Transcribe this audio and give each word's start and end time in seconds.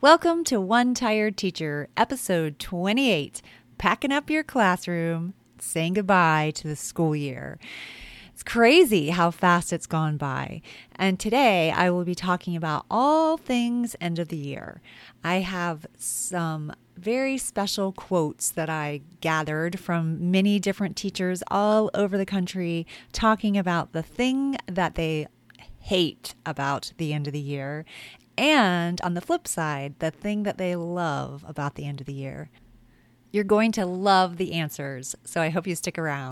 Welcome 0.00 0.44
to 0.44 0.60
One 0.60 0.94
Tired 0.94 1.36
Teacher, 1.36 1.88
episode 1.96 2.60
28 2.60 3.42
Packing 3.78 4.12
Up 4.12 4.30
Your 4.30 4.44
Classroom, 4.44 5.34
Saying 5.58 5.94
Goodbye 5.94 6.52
to 6.54 6.68
the 6.68 6.76
School 6.76 7.16
Year. 7.16 7.58
It's 8.32 8.44
crazy 8.44 9.08
how 9.08 9.32
fast 9.32 9.72
it's 9.72 9.88
gone 9.88 10.16
by. 10.16 10.62
And 10.94 11.18
today 11.18 11.72
I 11.72 11.90
will 11.90 12.04
be 12.04 12.14
talking 12.14 12.54
about 12.54 12.86
all 12.88 13.38
things 13.38 13.96
end 14.00 14.20
of 14.20 14.28
the 14.28 14.36
year. 14.36 14.80
I 15.24 15.40
have 15.40 15.84
some 15.96 16.72
very 16.96 17.36
special 17.36 17.90
quotes 17.90 18.50
that 18.50 18.70
I 18.70 19.00
gathered 19.20 19.80
from 19.80 20.30
many 20.30 20.60
different 20.60 20.94
teachers 20.94 21.42
all 21.50 21.90
over 21.92 22.16
the 22.16 22.24
country 22.24 22.86
talking 23.10 23.58
about 23.58 23.92
the 23.92 24.04
thing 24.04 24.58
that 24.66 24.94
they 24.94 25.26
hate 25.80 26.34
about 26.44 26.92
the 26.98 27.14
end 27.14 27.26
of 27.26 27.32
the 27.32 27.40
year. 27.40 27.84
And 28.38 29.00
on 29.00 29.14
the 29.14 29.20
flip 29.20 29.48
side, 29.48 29.96
the 29.98 30.12
thing 30.12 30.44
that 30.44 30.58
they 30.58 30.76
love 30.76 31.44
about 31.48 31.74
the 31.74 31.84
end 31.84 32.00
of 32.00 32.06
the 32.06 32.12
year. 32.12 32.50
You're 33.32 33.42
going 33.42 33.72
to 33.72 33.84
love 33.84 34.36
the 34.36 34.52
answers, 34.52 35.16
so 35.24 35.40
I 35.42 35.48
hope 35.48 35.66
you 35.66 35.74
stick 35.74 35.98
around. 35.98 36.30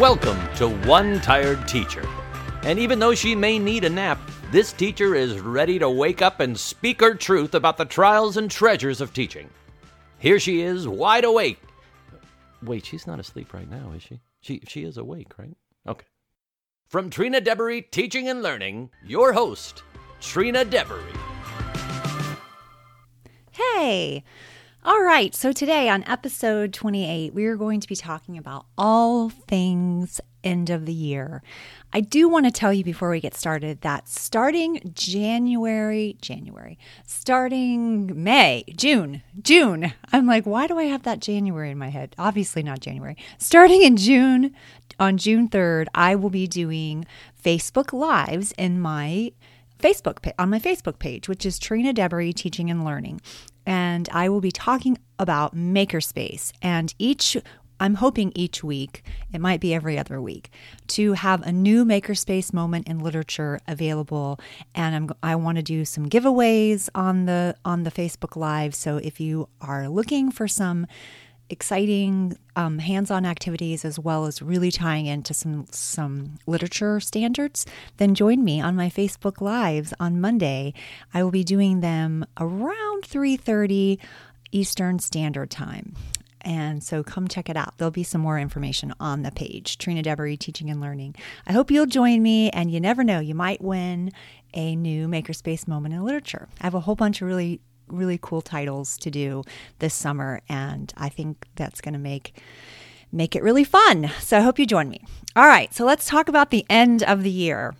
Welcome 0.00 0.36
to 0.56 0.68
One 0.88 1.20
Tired 1.20 1.68
Teacher. 1.68 2.04
And 2.64 2.76
even 2.80 2.98
though 2.98 3.14
she 3.14 3.36
may 3.36 3.60
need 3.60 3.84
a 3.84 3.88
nap, 3.88 4.18
this 4.50 4.72
teacher 4.72 5.14
is 5.14 5.38
ready 5.38 5.78
to 5.78 5.88
wake 5.88 6.22
up 6.22 6.40
and 6.40 6.58
speak 6.58 7.00
her 7.02 7.14
truth 7.14 7.54
about 7.54 7.76
the 7.76 7.84
trials 7.84 8.36
and 8.36 8.50
treasures 8.50 9.00
of 9.00 9.14
teaching. 9.14 9.48
Here 10.18 10.40
she 10.40 10.62
is, 10.62 10.88
wide 10.88 11.24
awake. 11.24 11.62
Wait, 12.64 12.84
she's 12.84 13.06
not 13.06 13.20
asleep 13.20 13.54
right 13.54 13.70
now, 13.70 13.92
is 13.94 14.02
she? 14.02 14.18
She 14.40 14.60
she 14.66 14.82
is 14.82 14.96
awake, 14.96 15.38
right? 15.38 15.54
Okay. 15.86 16.06
From 16.90 17.08
Trina 17.08 17.40
Deboree 17.40 17.82
Teaching 17.82 18.28
and 18.28 18.42
Learning, 18.42 18.90
your 19.06 19.32
host, 19.32 19.84
Trina 20.20 20.64
Deboree. 20.64 21.04
Hey! 23.52 24.24
All 24.84 25.00
right, 25.00 25.32
so 25.32 25.52
today 25.52 25.88
on 25.88 26.02
episode 26.08 26.72
28, 26.72 27.32
we 27.32 27.44
are 27.44 27.54
going 27.54 27.78
to 27.78 27.86
be 27.86 27.94
talking 27.94 28.36
about 28.36 28.66
all 28.76 29.28
things 29.28 30.20
end 30.42 30.70
of 30.70 30.86
the 30.86 30.92
year. 30.92 31.42
I 31.92 32.00
do 32.00 32.28
want 32.28 32.46
to 32.46 32.50
tell 32.50 32.72
you 32.72 32.82
before 32.82 33.10
we 33.10 33.20
get 33.20 33.34
started 33.34 33.82
that 33.82 34.08
starting 34.08 34.80
January, 34.92 36.16
January, 36.20 36.78
starting 37.06 38.22
May, 38.22 38.64
June, 38.76 39.22
June, 39.40 39.92
I'm 40.12 40.26
like, 40.26 40.44
why 40.44 40.66
do 40.66 40.78
I 40.78 40.84
have 40.84 41.02
that 41.02 41.20
January 41.20 41.70
in 41.70 41.78
my 41.78 41.90
head? 41.90 42.14
Obviously 42.18 42.62
not 42.62 42.80
January. 42.80 43.16
Starting 43.38 43.82
in 43.82 43.96
June, 43.96 44.54
on 45.00 45.16
June 45.16 45.48
3rd, 45.48 45.86
I 45.94 46.14
will 46.14 46.30
be 46.30 46.46
doing 46.46 47.06
Facebook 47.42 47.92
Lives 47.92 48.52
in 48.56 48.80
my 48.80 49.32
Facebook 49.78 50.30
on 50.38 50.50
my 50.50 50.60
Facebook 50.60 50.98
page, 50.98 51.26
which 51.26 51.46
is 51.46 51.58
Trina 51.58 51.92
Deboree 51.92 52.34
Teaching 52.34 52.70
and 52.70 52.84
Learning 52.84 53.20
and 53.66 54.08
I 54.12 54.28
will 54.28 54.40
be 54.40 54.50
talking 54.50 54.98
about 55.18 55.54
Makerspace. 55.54 56.52
And 56.62 56.92
each 56.98 57.36
I'm 57.82 57.94
hoping 57.94 58.30
each 58.34 58.62
week, 58.62 59.04
it 59.32 59.40
might 59.40 59.58
be 59.58 59.72
every 59.72 59.98
other 59.98 60.20
week, 60.20 60.50
to 60.88 61.14
have 61.14 61.40
a 61.42 61.52
new 61.52 61.86
makerspace 61.86 62.52
moment 62.52 62.86
in 62.86 62.98
literature 62.98 63.58
available. 63.66 64.38
And 64.74 64.94
I'm, 64.94 65.10
I 65.22 65.36
want 65.36 65.56
to 65.56 65.62
do 65.62 65.86
some 65.86 66.10
giveaways 66.10 66.90
on 66.94 67.24
the 67.24 67.56
on 67.64 67.84
the 67.84 67.90
Facebook 67.90 68.36
Live. 68.36 68.74
So 68.74 68.98
if 68.98 69.18
you 69.18 69.48
are 69.62 69.88
looking 69.88 70.30
for 70.30 70.46
some 70.46 70.86
exciting 71.50 72.36
um, 72.56 72.78
hands-on 72.78 73.26
activities 73.26 73.84
as 73.84 73.98
well 73.98 74.24
as 74.26 74.40
really 74.40 74.70
tying 74.70 75.06
into 75.06 75.34
some 75.34 75.66
some 75.70 76.38
literature 76.46 77.00
standards 77.00 77.66
then 77.96 78.14
join 78.14 78.42
me 78.44 78.60
on 78.60 78.76
my 78.76 78.88
facebook 78.88 79.40
lives 79.40 79.92
on 79.98 80.20
monday 80.20 80.72
i 81.12 81.22
will 81.22 81.30
be 81.30 81.44
doing 81.44 81.80
them 81.80 82.24
around 82.38 83.02
3.30 83.02 83.98
eastern 84.52 84.98
standard 84.98 85.50
time 85.50 85.94
and 86.42 86.82
so 86.82 87.02
come 87.02 87.28
check 87.28 87.48
it 87.48 87.56
out. 87.56 87.74
There'll 87.76 87.90
be 87.90 88.02
some 88.02 88.20
more 88.20 88.38
information 88.38 88.94
on 88.98 89.22
the 89.22 89.30
page, 89.30 89.78
Trina 89.78 90.02
Deboree 90.02 90.36
Teaching 90.36 90.70
and 90.70 90.80
Learning. 90.80 91.14
I 91.46 91.52
hope 91.52 91.70
you'll 91.70 91.86
join 91.86 92.22
me, 92.22 92.50
and 92.50 92.70
you 92.70 92.80
never 92.80 93.04
know, 93.04 93.20
you 93.20 93.34
might 93.34 93.60
win 93.60 94.10
a 94.54 94.74
new 94.74 95.06
Makerspace 95.06 95.68
moment 95.68 95.94
in 95.94 96.02
literature. 96.02 96.48
I 96.60 96.64
have 96.64 96.74
a 96.74 96.80
whole 96.80 96.96
bunch 96.96 97.20
of 97.20 97.28
really 97.28 97.60
really 97.90 98.18
cool 98.20 98.42
titles 98.42 98.96
to 98.98 99.10
do 99.10 99.42
this 99.78 99.94
summer, 99.94 100.40
and 100.48 100.92
I 100.96 101.08
think 101.08 101.46
that's 101.56 101.80
going 101.80 101.94
to 101.94 102.00
make 102.00 102.40
make 103.12 103.34
it 103.34 103.42
really 103.42 103.64
fun. 103.64 104.10
So 104.20 104.38
I 104.38 104.40
hope 104.40 104.58
you 104.58 104.66
join 104.66 104.88
me. 104.88 105.02
All 105.34 105.46
right, 105.46 105.72
so 105.74 105.84
let's 105.84 106.06
talk 106.06 106.28
about 106.28 106.50
the 106.50 106.64
end 106.70 107.02
of 107.02 107.22
the 107.22 107.30
year. 107.30 107.74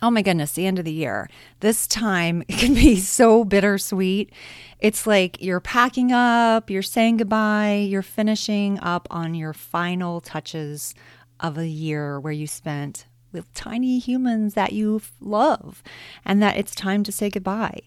Oh 0.00 0.10
my 0.10 0.22
goodness, 0.22 0.52
the 0.52 0.66
end 0.66 0.78
of 0.80 0.84
the 0.84 0.92
year. 0.92 1.28
This 1.60 1.86
time 1.86 2.42
can 2.48 2.74
be 2.74 2.96
so 2.96 3.44
bittersweet. 3.44 4.32
It's 4.80 5.06
like 5.06 5.40
you're 5.40 5.60
packing 5.60 6.10
up, 6.10 6.70
you're 6.70 6.82
saying 6.82 7.18
goodbye, 7.18 7.86
you're 7.88 8.02
finishing 8.02 8.80
up 8.80 9.06
on 9.10 9.34
your 9.34 9.52
final 9.52 10.20
touches 10.20 10.94
of 11.38 11.56
a 11.56 11.68
year 11.68 12.18
where 12.18 12.32
you 12.32 12.46
spent 12.46 13.06
with 13.32 13.52
tiny 13.54 13.98
humans 13.98 14.54
that 14.54 14.72
you 14.72 15.00
love 15.20 15.82
and 16.24 16.42
that 16.42 16.56
it's 16.56 16.74
time 16.74 17.02
to 17.04 17.12
say 17.12 17.30
goodbye. 17.30 17.80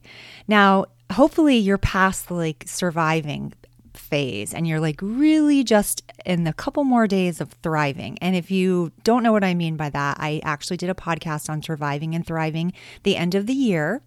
Now, 0.47 0.85
hopefully 1.11 1.57
you're 1.57 1.77
past 1.77 2.27
the 2.27 2.33
like 2.33 2.63
surviving 2.67 3.53
phase 3.93 4.53
and 4.53 4.67
you're 4.67 4.79
like 4.79 4.99
really 5.01 5.63
just 5.63 6.03
in 6.25 6.45
a 6.47 6.53
couple 6.53 6.83
more 6.83 7.07
days 7.07 7.41
of 7.41 7.51
thriving. 7.63 8.17
And 8.21 8.35
if 8.35 8.51
you 8.51 8.91
don't 9.03 9.23
know 9.23 9.31
what 9.31 9.43
I 9.43 9.53
mean 9.53 9.77
by 9.77 9.89
that, 9.89 10.17
I 10.19 10.41
actually 10.43 10.77
did 10.77 10.89
a 10.89 10.95
podcast 10.95 11.49
on 11.49 11.61
surviving 11.61 12.15
and 12.15 12.25
thriving 12.25 12.73
the 13.03 13.15
end 13.15 13.35
of 13.35 13.47
the 13.47 13.53
year. 13.53 14.01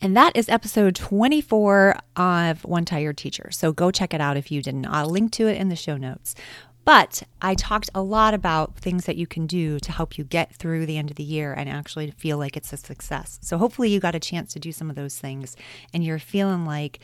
And 0.00 0.16
that 0.16 0.36
is 0.36 0.48
episode 0.48 0.96
24 0.96 1.96
of 2.16 2.64
One 2.64 2.84
Tired 2.84 3.16
Teacher. 3.16 3.48
So 3.50 3.72
go 3.72 3.90
check 3.90 4.12
it 4.12 4.20
out 4.20 4.36
if 4.36 4.50
you 4.50 4.60
didn't. 4.60 4.86
I'll 4.86 5.08
link 5.08 5.32
to 5.32 5.46
it 5.46 5.56
in 5.56 5.68
the 5.68 5.76
show 5.76 5.96
notes. 5.96 6.34
But 6.84 7.22
I 7.40 7.54
talked 7.54 7.88
a 7.94 8.02
lot 8.02 8.34
about 8.34 8.76
things 8.76 9.06
that 9.06 9.16
you 9.16 9.26
can 9.26 9.46
do 9.46 9.78
to 9.80 9.92
help 9.92 10.18
you 10.18 10.24
get 10.24 10.54
through 10.54 10.86
the 10.86 10.98
end 10.98 11.10
of 11.10 11.16
the 11.16 11.22
year 11.22 11.52
and 11.52 11.68
actually 11.68 12.10
feel 12.10 12.36
like 12.36 12.56
it's 12.56 12.72
a 12.72 12.76
success. 12.76 13.38
So 13.42 13.56
hopefully 13.56 13.88
you 13.88 14.00
got 14.00 14.14
a 14.14 14.20
chance 14.20 14.52
to 14.52 14.60
do 14.60 14.70
some 14.70 14.90
of 14.90 14.96
those 14.96 15.18
things 15.18 15.56
and 15.94 16.04
you're 16.04 16.18
feeling 16.18 16.66
like 16.66 17.00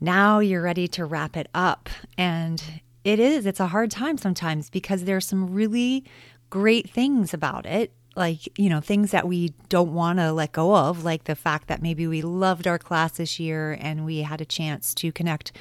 now 0.00 0.40
you're 0.40 0.62
ready 0.62 0.88
to 0.88 1.04
wrap 1.04 1.36
it 1.36 1.48
up. 1.54 1.88
And 2.18 2.62
it 3.04 3.20
is, 3.20 3.46
it's 3.46 3.60
a 3.60 3.68
hard 3.68 3.90
time 3.90 4.18
sometimes 4.18 4.68
because 4.68 5.04
there's 5.04 5.26
some 5.26 5.52
really 5.52 6.04
great 6.50 6.90
things 6.90 7.32
about 7.32 7.66
it 7.66 7.92
like 8.16 8.58
you 8.58 8.68
know 8.68 8.80
things 8.80 9.10
that 9.10 9.26
we 9.26 9.52
don't 9.68 9.92
want 9.92 10.18
to 10.18 10.32
let 10.32 10.52
go 10.52 10.74
of 10.74 11.04
like 11.04 11.24
the 11.24 11.34
fact 11.34 11.68
that 11.68 11.82
maybe 11.82 12.06
we 12.06 12.22
loved 12.22 12.66
our 12.66 12.78
class 12.78 13.12
this 13.12 13.40
year 13.40 13.76
and 13.80 14.04
we 14.04 14.18
had 14.18 14.40
a 14.40 14.44
chance 14.44 14.94
to 14.94 15.10
connect 15.12 15.52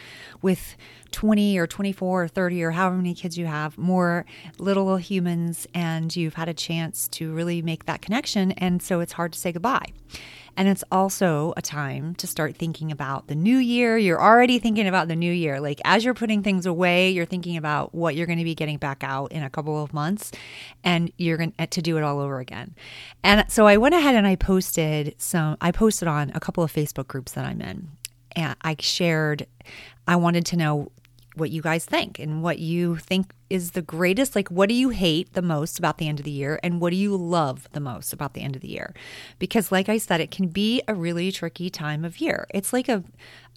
with 0.42 0.76
20 1.12 1.58
or 1.58 1.68
24 1.68 2.24
or 2.24 2.28
30 2.28 2.64
or 2.64 2.72
however 2.72 2.96
many 2.96 3.14
kids 3.14 3.38
you 3.38 3.46
have 3.46 3.78
more 3.78 4.26
little 4.58 4.98
humans 4.98 5.68
and 5.74 6.16
you've 6.16 6.36
had 6.36 6.50
a 6.50 6.54
chance 6.54 7.08
to 7.08 7.32
really 7.34 7.62
make 7.62 7.86
that 7.86 8.02
connection 8.02 8.52
and 8.54 8.82
so 8.82 9.00
it's 9.00 9.14
hard 9.14 9.34
to 9.34 9.40
say 9.40 9.52
goodbye 9.52 9.86
and 10.56 10.68
it's 10.68 10.84
also 10.92 11.54
a 11.58 11.62
time 11.62 12.16
to 12.16 12.28
start 12.28 12.56
thinking 12.56 12.92
about 12.92 13.28
the 13.28 13.36
new 13.36 13.58
year. 13.58 13.98
You're 13.98 14.22
already 14.22 14.60
thinking 14.60 14.88
about 14.88 15.08
the 15.08 15.16
new 15.16 15.32
year. 15.32 15.60
Like 15.60 15.82
as 15.84 16.06
you're 16.06 16.14
putting 16.14 16.44
things 16.44 16.66
away, 16.66 17.10
you're 17.10 17.26
thinking 17.26 17.58
about 17.58 17.94
what 17.96 18.16
you're 18.16 18.28
going 18.28 18.40
to 18.40 18.44
be 18.44 18.56
getting 18.56 18.78
back 18.78 19.04
out 19.04 19.32
in 19.32 19.44
a 19.44 19.50
couple 19.50 19.82
of 19.82 19.94
months 19.94 20.32
and 20.84 21.12
you're 21.18 21.38
going 21.38 21.54
to 21.58 21.82
do 21.82 21.98
it 21.98 22.04
all 22.04 22.20
over 22.20 22.40
again. 22.40 22.76
And 23.24 23.46
so 23.52 23.66
I 23.66 23.78
went 23.78 23.96
ahead 23.96 24.16
and 24.16 24.28
I 24.28 24.36
posted 24.36 25.16
some 25.18 25.58
I 25.60 25.72
posted 25.72 26.08
on 26.08 26.32
a 26.36 26.40
couple 26.40 26.64
of 26.64 26.72
Facebook 26.72 27.08
groups 27.08 27.32
that 27.34 27.46
I'm 27.46 27.62
in. 27.62 27.90
And 28.36 28.56
I 28.62 28.76
shared 28.80 29.48
I 30.08 30.16
wanted 30.18 30.46
to 30.48 30.58
know 30.58 30.92
what 31.36 31.50
you 31.50 31.62
guys 31.62 31.86
think 31.86 32.20
and 32.20 32.44
what 32.44 32.60
you 32.60 32.98
think 32.98 33.34
is 33.50 33.72
the 33.72 33.82
greatest 33.82 34.36
like 34.36 34.50
what 34.50 34.70
do 34.70 34.76
you 34.76 34.90
hate 34.90 35.34
the 35.34 35.42
most 35.42 35.78
about 35.80 35.98
the 35.98 36.08
end 36.08 36.20
of 36.20 36.26
the 36.26 36.32
year 36.32 36.60
and 36.64 36.80
what 36.80 36.90
do 36.90 36.96
you 36.96 37.16
love 37.16 37.68
the 37.74 37.80
most 37.80 38.14
about 38.14 38.34
the 38.34 38.42
end 38.42 38.56
of 38.56 38.62
the 38.62 38.70
year 38.70 38.94
because 39.40 39.72
like 39.72 39.90
i 39.90 39.98
said 39.98 40.20
it 40.20 40.32
can 40.32 40.48
be 40.48 40.82
a 40.88 40.94
really 40.94 41.32
tricky 41.32 41.70
time 41.70 42.04
of 42.04 42.20
year 42.20 42.48
it's 42.54 42.74
like 42.74 42.90
a 42.90 43.04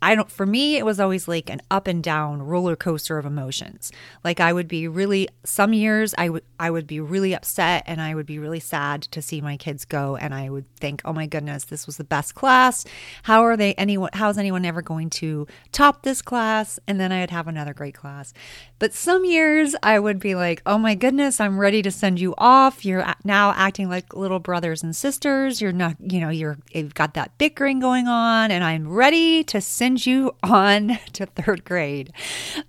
I 0.03 0.15
don't, 0.15 0.31
for 0.31 0.45
me, 0.45 0.77
it 0.77 0.85
was 0.85 1.01
always 1.01 1.27
like 1.27 1.49
an 1.49 1.63
up 1.71 1.87
and 1.87 2.05
down 2.05 2.43
roller 2.43 2.77
coaster 2.77 3.17
of 3.17 3.25
emotions. 3.25 3.91
Like 4.23 4.41
I 4.41 4.53
would 4.53 4.69
be 4.69 4.87
really, 4.89 5.29
some 5.43 5.73
years 5.73 6.15
I 6.19 6.29
would, 6.29 6.45
I 6.61 6.71
would 6.71 6.87
be 6.87 7.01
really 7.01 7.35
upset 7.35 7.83
and 7.87 8.01
I 8.01 8.15
would 8.15 8.27
be 8.27 8.39
really 8.39 8.61
sad 8.61 9.03
to 9.03 9.23
see 9.23 9.41
my 9.41 9.57
kids 9.57 9.87
go. 9.87 10.17
And 10.17 10.35
I 10.35 10.51
would 10.51 10.67
think, 10.77 11.01
oh 11.07 11.15
my 11.15 11.27
goodness, 11.27 11.65
this 11.65 11.87
was 11.87 11.97
the 11.97 12.05
best 12.05 12.35
class. 12.35 12.85
How 13.23 13.43
are 13.43 13.57
they, 13.57 13.73
anyone, 13.75 14.11
how's 14.13 14.37
anyone 14.37 14.67
ever 14.67 14.83
going 14.83 15.09
to 15.11 15.47
top 15.73 16.03
this 16.03 16.21
class? 16.21 16.79
And 16.87 17.01
then 17.01 17.11
I'd 17.11 17.31
have 17.31 17.49
another 17.49 17.73
great 17.73 17.95
class. 17.95 18.35
But 18.79 18.93
some 18.93 19.25
years 19.25 19.75
I 19.83 19.99
would 19.99 20.19
be 20.19 20.35
like, 20.35 20.63
oh 20.67 20.79
my 20.79 20.95
goodness, 20.95 21.41
I'm 21.41 21.59
ready 21.59 21.83
to 21.83 21.91
send 21.91 22.21
you 22.21 22.35
off. 22.39 22.85
You're 22.85 23.05
now 23.25 23.53
acting 23.57 23.89
like 23.89 24.15
little 24.15 24.39
brothers 24.39 24.83
and 24.83 24.95
sisters. 24.95 25.61
You're 25.61 25.73
not, 25.73 25.97
you 26.01 26.21
know, 26.21 26.31
you're, 26.31 26.59
you've 26.73 26.95
got 26.95 27.15
that 27.15 27.37
bickering 27.39 27.81
going 27.81 28.09
on 28.09 28.51
and 28.51 28.65
I'm 28.65 28.89
ready 28.89 29.45
to 29.45 29.61
send 29.61 30.07
you 30.07 30.35
on 30.43 30.99
to 31.15 31.27
third 31.27 31.65
grade. 31.65 32.13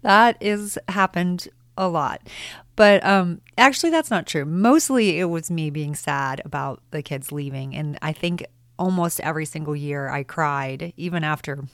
That 0.01 0.37
is 0.39 0.77
happened 0.89 1.47
a 1.77 1.87
lot. 1.87 2.21
but 2.75 3.05
um, 3.05 3.41
actually, 3.57 3.91
that's 3.91 4.11
not 4.11 4.25
true. 4.25 4.45
Mostly, 4.45 5.19
it 5.19 5.25
was 5.25 5.51
me 5.51 5.69
being 5.69 5.95
sad 5.95 6.41
about 6.43 6.81
the 6.91 7.01
kids 7.01 7.31
leaving, 7.31 7.75
and 7.75 7.97
I 8.01 8.13
think 8.13 8.45
almost 8.79 9.19
every 9.21 9.45
single 9.45 9.75
year 9.75 10.09
I 10.09 10.23
cried, 10.23 10.93
even 10.97 11.23
after 11.23 11.65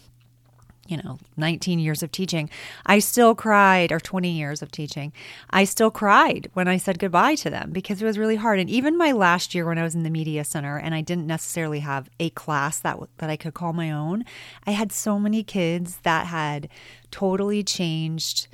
you 0.88 0.98
know, 0.98 1.18
19 1.38 1.80
years 1.80 2.04
of 2.04 2.12
teaching, 2.12 2.50
I 2.86 3.00
still 3.00 3.36
cried, 3.36 3.92
or 3.92 4.00
20 4.00 4.30
years 4.30 4.62
of 4.62 4.72
teaching, 4.72 5.14
I 5.50 5.64
still 5.64 5.92
cried 5.92 6.50
when 6.54 6.68
I 6.68 6.78
said 6.78 7.00
goodbye 7.00 7.36
to 7.36 7.50
them 7.50 7.72
because 7.72 8.02
it 8.02 8.06
was 8.06 8.18
really 8.18 8.36
hard. 8.36 8.60
And 8.60 8.70
even 8.70 8.98
my 8.98 9.12
last 9.12 9.56
year 9.56 9.66
when 9.66 9.78
I 9.78 9.84
was 9.84 9.96
in 9.96 10.04
the 10.04 10.10
media 10.10 10.44
center 10.44 10.78
and 10.78 10.94
I 10.94 11.02
didn't 11.02 11.28
necessarily 11.28 11.80
have 11.80 12.10
a 12.20 12.30
class 12.32 12.80
that 12.80 13.00
that 13.18 13.30
I 13.30 13.38
could 13.38 13.54
call 13.54 13.74
my 13.74 13.92
own, 13.92 14.26
I 14.68 14.72
had 14.72 14.92
so 14.92 15.18
many 15.18 15.44
kids 15.44 15.98
that 16.04 16.28
had 16.28 16.68
totally 17.12 17.64
changed 17.64 18.48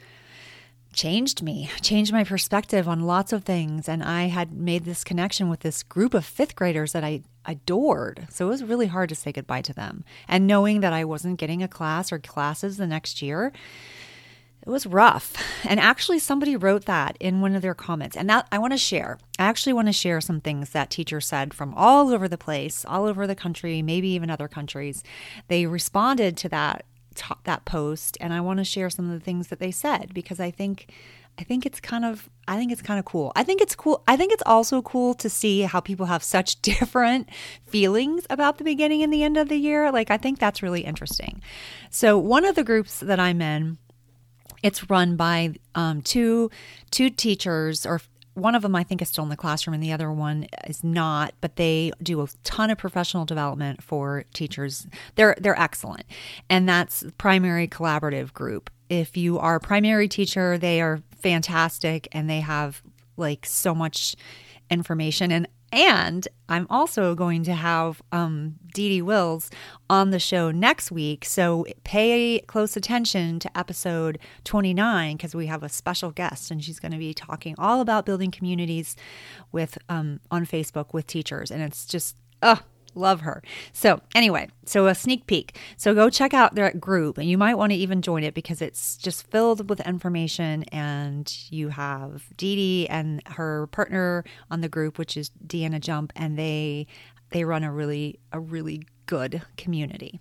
changed 0.94 1.42
me, 1.44 1.70
changed 1.82 2.12
my 2.12 2.24
perspective 2.24 2.88
on 2.88 3.02
lots 3.02 3.32
of 3.32 3.44
things. 3.44 3.88
And 3.88 4.04
I 4.04 4.24
had 4.24 4.52
made 4.52 4.86
this 4.86 5.04
connection 5.04 5.48
with 5.48 5.62
this 5.62 5.84
group 5.84 6.14
of 6.14 6.26
fifth 6.26 6.56
graders 6.56 6.94
that 6.94 7.04
I 7.04 7.22
adored. 7.50 8.28
So 8.30 8.46
it 8.46 8.50
was 8.50 8.64
really 8.64 8.88
hard 8.88 9.10
to 9.10 9.16
say 9.16 9.32
goodbye 9.32 9.64
to 9.64 9.74
them. 9.74 10.04
And 10.28 10.46
knowing 10.46 10.82
that 10.82 10.94
I 10.94 11.04
wasn't 11.04 11.40
getting 11.40 11.64
a 11.64 11.68
class 11.68 12.12
or 12.12 12.20
classes 12.20 12.78
the 12.78 12.88
next 12.88 13.22
year, 13.22 13.52
it 14.62 14.70
was 14.70 14.86
rough. 14.86 15.36
And 15.66 15.80
actually, 15.80 16.20
somebody 16.20 16.56
wrote 16.56 16.86
that 16.86 17.18
in 17.20 17.42
one 17.42 17.56
of 17.56 17.62
their 17.62 17.74
comments. 17.74 18.16
And 18.16 18.30
that 18.30 18.48
I 18.52 18.60
want 18.60 18.74
to 18.74 18.78
share. 18.78 19.18
I 19.40 19.46
actually 19.46 19.74
want 19.74 19.88
to 19.88 19.94
share 19.94 20.22
some 20.22 20.42
things 20.42 20.70
that 20.72 20.92
teachers 20.92 21.26
said 21.26 21.54
from 21.54 21.74
all 21.74 22.14
over 22.14 22.28
the 22.28 22.38
place, 22.38 22.86
all 22.86 23.06
over 23.06 23.26
the 23.26 23.36
country, 23.36 23.82
maybe 23.82 24.10
even 24.10 24.30
other 24.30 24.48
countries. 24.48 25.04
They 25.48 25.66
responded 25.66 26.38
to 26.38 26.50
that 26.50 26.86
that 27.44 27.66
post 27.66 28.18
and 28.22 28.34
I 28.34 28.40
want 28.40 28.60
to 28.60 28.64
share 28.64 28.90
some 28.90 29.10
of 29.10 29.12
the 29.12 29.20
things 29.20 29.48
that 29.48 29.60
they 29.60 29.72
said 29.72 30.14
because 30.14 30.40
I 30.40 30.52
think 30.52 30.94
I 31.40 31.44
think 31.44 31.66
it's 31.66 31.80
kind 31.80 32.04
of 32.04 32.30
I 32.48 32.58
think 32.58 32.72
it's 32.72 32.82
kind 32.82 33.00
of 33.00 33.06
cool. 33.06 33.32
I 33.36 33.44
think 33.44 33.62
it's 33.62 33.76
cool. 33.76 34.04
I 34.08 34.18
think 34.18 34.34
it's 34.34 34.44
also 34.46 34.82
cool 34.82 35.14
to 35.16 35.30
see 35.30 35.62
how 35.62 35.80
people 35.80 36.08
have 36.08 36.22
such 36.22 36.62
different 36.62 37.30
feelings 37.66 38.26
about 38.30 38.58
the 38.58 38.64
beginning 38.64 39.04
and 39.04 39.14
the 39.14 39.24
end 39.24 39.38
of 39.38 39.48
the 39.48 39.56
year. 39.56 39.92
Like 39.92 40.12
I 40.12 40.18
think 40.18 40.40
that's 40.40 40.62
really 40.62 40.82
interesting. 40.82 41.42
So 41.90 42.18
one 42.18 42.44
of 42.44 42.56
the 42.56 42.64
groups 42.64 43.00
that 43.00 43.20
I'm 43.20 43.42
in 43.42 43.78
it's 44.62 44.90
run 44.90 45.16
by 45.16 45.54
um, 45.76 46.02
two 46.02 46.52
two 46.92 47.10
teachers 47.10 47.86
or 47.86 48.02
one 48.34 48.56
of 48.56 48.62
them 48.62 48.76
I 48.76 48.84
think 48.84 49.02
is 49.02 49.10
still 49.10 49.24
in 49.24 49.30
the 49.30 49.38
classroom 49.38 49.74
and 49.74 49.84
the 49.84 49.94
other 49.94 50.12
one 50.12 50.48
is 50.68 50.84
not, 50.84 51.34
but 51.40 51.56
they 51.56 51.92
do 52.02 52.22
a 52.22 52.28
ton 52.44 52.70
of 52.70 52.78
professional 52.78 53.26
development 53.26 53.82
for 53.82 54.26
teachers. 54.34 54.88
They're 55.16 55.38
they're 55.40 55.60
excellent. 55.60 56.06
And 56.50 56.68
that's 56.68 57.06
primary 57.18 57.68
collaborative 57.68 58.34
group. 58.34 58.70
If 58.90 59.16
you 59.16 59.38
are 59.40 59.56
a 59.56 59.60
primary 59.60 60.08
teacher, 60.08 60.58
they 60.58 60.82
are 60.82 61.02
fantastic 61.22 62.08
and 62.12 62.30
they 62.30 62.40
have 62.40 62.82
like 63.18 63.46
so 63.46 63.76
much 63.76 64.16
information 64.70 65.32
and 65.32 65.48
and 65.72 66.28
I'm 66.48 66.66
also 66.70 67.14
going 67.14 67.44
to 67.44 67.54
have 67.54 68.02
um, 68.12 68.56
Dee 68.74 68.90
Dee 68.90 69.02
Wills 69.02 69.52
on 69.90 70.10
the 70.10 70.20
show 70.20 70.50
next 70.50 70.92
week. 70.92 71.26
So 71.26 71.66
pay 71.84 72.40
close 72.48 72.76
attention 72.76 73.40
to 73.40 73.58
episode 73.58 74.18
29 74.46 75.18
because 75.18 75.36
we 75.36 75.46
have 75.46 75.62
a 75.62 75.70
special 75.70 76.10
guest 76.12 76.50
and 76.50 76.64
she's 76.64 76.80
going 76.80 76.92
to 76.92 76.98
be 76.98 77.14
talking 77.14 77.54
all 77.60 77.82
about 77.82 78.06
building 78.06 78.32
communities 78.32 78.96
with 79.52 79.78
um, 79.90 80.20
on 80.32 80.46
Facebook 80.46 80.94
with 80.94 81.06
teachers. 81.06 81.52
And 81.52 81.62
it's 81.62 81.86
just, 81.86 82.16
oh, 82.42 82.62
Love 82.96 83.22
her. 83.22 83.44
So, 83.74 84.02
anyway, 84.16 84.50
so 84.66 84.88
a 84.88 84.96
sneak 84.96 85.28
peek. 85.28 85.58
So, 85.78 85.94
go 85.94 86.10
check 86.10 86.34
out 86.34 86.56
their 86.56 86.72
group, 86.72 87.18
and 87.18 87.30
you 87.30 87.38
might 87.38 87.56
want 87.56 87.72
to 87.72 87.78
even 87.78 88.02
join 88.02 88.24
it 88.24 88.34
because 88.34 88.62
it's 88.62 88.98
just 88.98 89.30
filled 89.30 89.70
with 89.70 89.80
information. 89.82 90.64
And 90.72 91.32
you 91.50 91.70
have 91.70 92.26
Dee 92.38 92.56
Dee 92.56 92.88
and 92.90 93.22
her 93.28 93.68
partner 93.68 94.24
on 94.50 94.62
the 94.62 94.70
group, 94.70 94.98
which 94.98 95.16
is 95.18 95.32
Deanna 95.46 95.80
Jump, 95.80 96.12
and 96.16 96.38
they 96.38 96.88
they 97.32 97.44
run 97.44 97.64
a 97.64 97.72
really 97.72 98.20
a 98.32 98.40
really 98.40 98.84
good 99.06 99.42
community. 99.58 100.20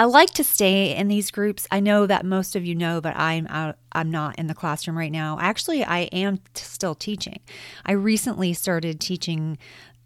I 0.00 0.04
like 0.04 0.30
to 0.34 0.44
stay 0.44 0.94
in 0.94 1.08
these 1.08 1.32
groups. 1.32 1.66
I 1.72 1.80
know 1.80 2.06
that 2.06 2.24
most 2.24 2.54
of 2.54 2.64
you 2.64 2.76
know, 2.76 3.00
but 3.00 3.16
I'm 3.16 3.48
out. 3.48 3.78
I'm 3.92 4.10
not 4.10 4.38
in 4.38 4.46
the 4.46 4.54
classroom 4.54 4.98
right 4.98 5.12
now. 5.12 5.38
Actually, 5.40 5.84
I 5.84 6.00
am 6.12 6.38
t- 6.38 6.42
still 6.54 6.94
teaching. 6.94 7.40
I 7.84 7.92
recently 7.92 8.52
started 8.52 9.00
teaching 9.00 9.58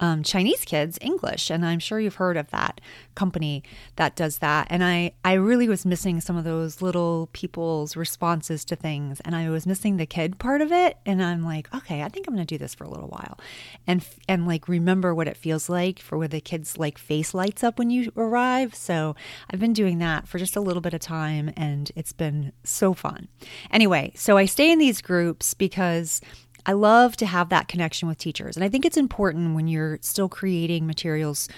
um, 0.02 0.24
Chinese 0.24 0.64
kids 0.64 0.98
English. 1.00 1.48
And 1.48 1.64
I'm 1.64 1.78
sure 1.78 2.00
you've 2.00 2.16
heard 2.16 2.36
of 2.36 2.50
that 2.50 2.80
company 3.14 3.62
that 3.96 4.16
does 4.16 4.38
that. 4.38 4.66
And 4.68 4.82
I, 4.82 5.12
I 5.24 5.34
really 5.34 5.68
was 5.68 5.86
missing 5.86 6.20
some 6.20 6.36
of 6.36 6.42
those 6.42 6.82
little 6.82 7.28
people's 7.32 7.96
responses 7.96 8.64
to 8.66 8.76
things. 8.76 9.20
And 9.20 9.36
I 9.36 9.48
was 9.48 9.64
missing 9.64 9.96
the 9.96 10.06
kid 10.06 10.40
part 10.40 10.60
of 10.60 10.72
it. 10.72 10.96
And 11.06 11.22
I'm 11.22 11.44
like, 11.44 11.72
okay, 11.72 12.02
I 12.02 12.08
think 12.08 12.26
I'm 12.26 12.34
going 12.34 12.44
to 12.44 12.54
do 12.54 12.58
this 12.58 12.74
for 12.74 12.82
a 12.82 12.90
little 12.90 13.08
while. 13.08 13.38
And, 13.86 14.04
and 14.28 14.44
like 14.44 14.66
remember 14.66 15.14
what 15.14 15.28
it 15.28 15.36
feels 15.36 15.68
like 15.68 16.00
for 16.00 16.18
where 16.18 16.28
the 16.28 16.40
kids 16.40 16.76
like 16.76 16.98
face 16.98 17.32
lights 17.32 17.62
up 17.62 17.78
when 17.78 17.90
you 17.90 18.12
arrive. 18.16 18.74
So 18.74 19.14
I've 19.50 19.60
been 19.60 19.72
doing 19.72 19.98
that 19.98 20.26
for 20.26 20.38
just 20.38 20.56
a 20.56 20.60
little 20.60 20.82
bit 20.82 20.94
of 20.94 21.00
time 21.00 21.52
and 21.56 21.92
it's 21.94 22.12
been 22.12 22.52
so 22.64 22.92
fun. 22.92 23.28
Anyway, 23.72 24.12
so 24.14 24.36
I 24.36 24.44
stay 24.44 24.70
in 24.70 24.78
these 24.78 25.00
groups 25.00 25.54
because 25.54 26.20
I 26.64 26.72
love 26.72 27.16
to 27.16 27.26
have 27.26 27.48
that 27.48 27.68
connection 27.68 28.06
with 28.06 28.18
teachers. 28.18 28.56
And 28.56 28.64
I 28.64 28.68
think 28.68 28.84
it's 28.84 28.96
important 28.96 29.54
when 29.54 29.66
you're 29.66 29.98
still 30.00 30.28
creating 30.28 30.86
materials 30.86 31.48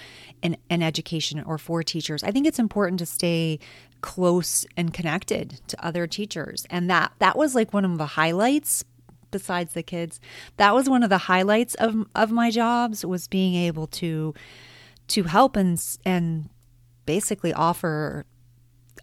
in, 0.41 0.57
in 0.69 0.81
education 0.81 1.43
or 1.45 1.57
for 1.57 1.83
teachers. 1.83 2.23
I 2.23 2.31
think 2.31 2.47
it's 2.47 2.59
important 2.59 2.99
to 2.99 3.05
stay 3.05 3.59
close 4.01 4.65
and 4.75 4.93
connected 4.93 5.61
to 5.67 5.85
other 5.85 6.07
teachers. 6.07 6.65
And 6.69 6.89
that 6.89 7.11
that 7.19 7.37
was 7.37 7.55
like 7.55 7.73
one 7.73 7.85
of 7.85 7.97
the 7.97 8.05
highlights 8.05 8.83
besides 9.31 9.73
the 9.73 9.83
kids. 9.83 10.19
That 10.57 10.73
was 10.73 10.89
one 10.89 11.03
of 11.03 11.09
the 11.09 11.17
highlights 11.17 11.75
of 11.75 11.95
of 12.15 12.31
my 12.31 12.49
jobs 12.49 13.05
was 13.05 13.27
being 13.27 13.55
able 13.55 13.87
to 13.87 14.33
to 15.09 15.23
help 15.23 15.55
and 15.55 15.81
and 16.03 16.49
basically 17.05 17.53
offer 17.53 18.25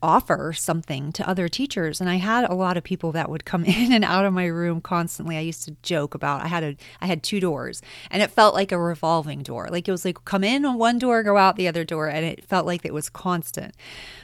offer 0.02 0.52
something 0.52 1.12
to 1.12 1.26
other 1.28 1.48
teachers 1.48 2.00
and 2.00 2.10
i 2.10 2.16
had 2.16 2.44
a 2.44 2.54
lot 2.54 2.76
of 2.76 2.82
people 2.82 3.12
that 3.12 3.30
would 3.30 3.44
come 3.44 3.64
in 3.64 3.92
and 3.92 4.04
out 4.04 4.24
of 4.24 4.32
my 4.32 4.46
room 4.46 4.80
constantly 4.80 5.36
i 5.36 5.40
used 5.40 5.64
to 5.64 5.76
joke 5.82 6.14
about 6.14 6.42
i 6.42 6.48
had 6.48 6.64
a 6.64 6.76
i 7.00 7.06
had 7.06 7.22
two 7.22 7.40
doors 7.40 7.80
and 8.10 8.22
it 8.22 8.30
felt 8.30 8.54
like 8.54 8.72
a 8.72 8.78
revolving 8.78 9.42
door 9.42 9.68
like 9.70 9.88
it 9.88 9.92
was 9.92 10.04
like 10.04 10.24
come 10.24 10.44
in 10.44 10.64
on 10.64 10.78
one 10.78 10.98
door 10.98 11.22
go 11.22 11.36
out 11.36 11.56
the 11.56 11.68
other 11.68 11.84
door 11.84 12.08
and 12.08 12.24
it 12.24 12.44
felt 12.44 12.66
like 12.66 12.84
it 12.84 12.94
was 12.94 13.08
constant 13.08 13.74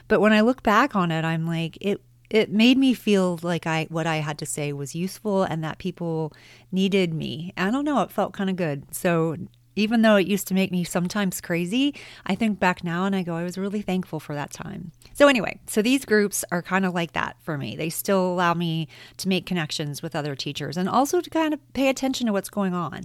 but 0.09 0.21
when 0.21 0.33
i 0.33 0.41
look 0.41 0.63
back 0.63 0.97
on 0.97 1.11
it 1.11 1.25
i'm 1.25 1.47
like 1.47 1.79
it 1.81 2.03
it 2.31 2.51
made 2.51 2.77
me 2.77 2.93
feel 2.93 3.39
like 3.43 3.67
I 3.67 3.87
what 3.89 4.07
I 4.07 4.17
had 4.17 4.39
to 4.39 4.47
say 4.47 4.73
was 4.73 4.95
useful 4.95 5.45
and 5.45 5.65
that 5.65 5.79
people 5.79 6.33
needed 6.71 7.15
me. 7.15 7.53
I 7.57 7.71
don't 7.71 7.85
know, 7.85 8.03
it 8.03 8.11
felt 8.11 8.35
kind 8.35 8.51
of 8.51 8.57
good. 8.57 8.95
So 8.95 9.37
even 9.79 10.03
though 10.03 10.17
it 10.17 10.27
used 10.27 10.49
to 10.49 10.55
make 10.55 10.73
me 10.73 10.85
sometimes 10.85 11.41
crazy, 11.41 11.95
I 12.27 12.35
think 12.35 12.59
back 12.59 12.83
now 12.83 13.05
and 13.05 13.15
I 13.15 13.23
go, 13.23 13.35
I 13.37 13.45
was 13.45 13.57
really 13.57 13.81
thankful 13.81 14.19
for 14.21 14.35
that 14.35 14.53
time. 14.53 14.93
So, 15.15 15.29
anyway, 15.29 15.61
so 15.67 15.83
these 15.83 16.05
groups 16.05 16.45
are 16.51 16.63
kind 16.63 16.85
of 16.85 16.95
like 16.95 17.13
that 17.13 17.37
for 17.43 17.57
me. 17.57 17.77
They 17.77 17.89
still 17.89 18.33
allow 18.33 18.55
me 18.55 18.89
to 19.19 19.29
make 19.29 19.47
connections 19.47 20.03
with 20.03 20.17
other 20.17 20.35
teachers 20.35 20.77
and 20.77 20.89
also 20.89 21.21
to 21.21 21.31
kind 21.31 21.55
of 21.55 21.73
pay 21.75 21.89
attention 21.89 22.27
to 22.27 22.33
what's 22.33 22.51
going 22.51 22.75
on. 22.75 23.05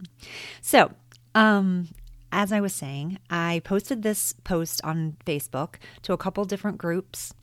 So, 0.62 0.92
um, 1.36 1.90
as 2.32 2.52
I 2.52 2.60
was 2.60 2.74
saying, 2.74 3.20
I 3.30 3.62
posted 3.64 4.02
this 4.02 4.34
post 4.44 4.82
on 4.84 5.18
Facebook 5.26 5.76
to 6.02 6.14
a 6.14 6.18
couple 6.18 6.44
different 6.46 6.80
groups. 6.80 7.34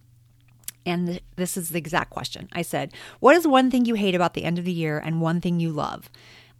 And 0.84 1.20
this 1.36 1.56
is 1.56 1.68
the 1.68 1.78
exact 1.78 2.10
question. 2.10 2.48
I 2.52 2.62
said, 2.62 2.92
What 3.20 3.36
is 3.36 3.46
one 3.46 3.70
thing 3.70 3.84
you 3.84 3.94
hate 3.94 4.14
about 4.14 4.34
the 4.34 4.44
end 4.44 4.58
of 4.58 4.64
the 4.64 4.72
year 4.72 4.98
and 4.98 5.20
one 5.20 5.40
thing 5.40 5.60
you 5.60 5.70
love? 5.70 6.10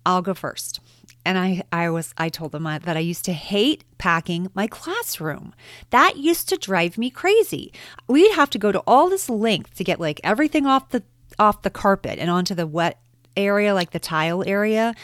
I'll 0.07 0.23
go 0.23 0.35
first 0.35 0.81
and 1.25 1.39
I, 1.39 1.63
I 1.73 1.91
was 1.91 2.15
I 2.17 2.29
told 2.29 2.53
them 2.53 2.65
that 2.65 2.97
I 2.97 3.01
used 3.01 3.25
to 3.27 3.33
hate 3.33 3.85
packing 3.99 4.49
my 4.55 4.67
classroom. 4.67 5.55
That 5.91 6.17
used 6.17 6.49
to 6.49 6.57
drive 6.57 6.99
me 6.99 7.11
crazy. 7.11 7.73
We'd 8.09 8.35
have 8.35 8.51
to 8.51 8.59
go 8.59 8.73
to 8.73 8.83
all 8.87 9.09
this 9.09 9.29
length 9.29 9.75
to 9.77 9.85
get 9.85 10.01
like 10.01 10.21
everything 10.25 10.67
off 10.67 10.91
the 10.91 11.03
off 11.39 11.63
the 11.63 11.71
carpet 11.71 12.19
and 12.19 12.31
onto 12.31 12.55
the 12.55 12.67
wet 12.67 13.01
area 13.37 13.75
like 13.75 13.91
the 13.91 13.99
tile 13.99 14.43
area 14.47 14.95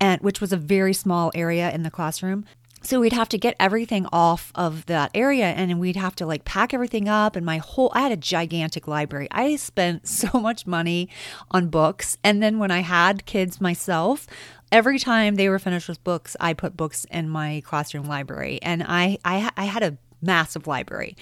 and 0.00 0.20
which 0.22 0.40
was 0.40 0.52
a 0.52 0.56
very 0.56 0.94
small 0.94 1.30
area 1.34 1.70
in 1.72 1.82
the 1.82 1.90
classroom. 1.90 2.44
So 2.84 2.98
we'd 2.98 3.12
have 3.12 3.28
to 3.28 3.38
get 3.38 3.54
everything 3.60 4.06
off 4.12 4.50
of 4.56 4.86
that 4.86 5.12
area 5.14 5.46
and 5.46 5.78
we'd 5.78 5.94
have 5.94 6.16
to 6.16 6.26
like 6.26 6.44
pack 6.44 6.74
everything 6.74 7.08
up 7.08 7.36
and 7.36 7.46
my 7.46 7.58
whole 7.58 7.92
I 7.94 8.00
had 8.00 8.12
a 8.12 8.16
gigantic 8.16 8.88
library. 8.88 9.28
I 9.30 9.54
spent 9.56 10.08
so 10.08 10.40
much 10.40 10.66
money 10.66 11.08
on 11.50 11.68
books 11.68 12.18
and 12.24 12.42
then 12.42 12.58
when 12.58 12.72
I 12.72 12.80
had 12.80 13.24
kids 13.24 13.60
myself, 13.60 14.26
every 14.72 14.98
time 14.98 15.36
they 15.36 15.48
were 15.48 15.58
finished 15.60 15.88
with 15.88 16.02
books, 16.02 16.36
I 16.40 16.54
put 16.54 16.76
books 16.76 17.04
in 17.10 17.28
my 17.28 17.62
classroom 17.64 18.06
library, 18.06 18.58
and 18.62 18.82
I 18.82 19.18
I, 19.24 19.50
I 19.56 19.64
had 19.66 19.82
a 19.84 19.98
massive 20.20 20.66
library, 20.66 21.16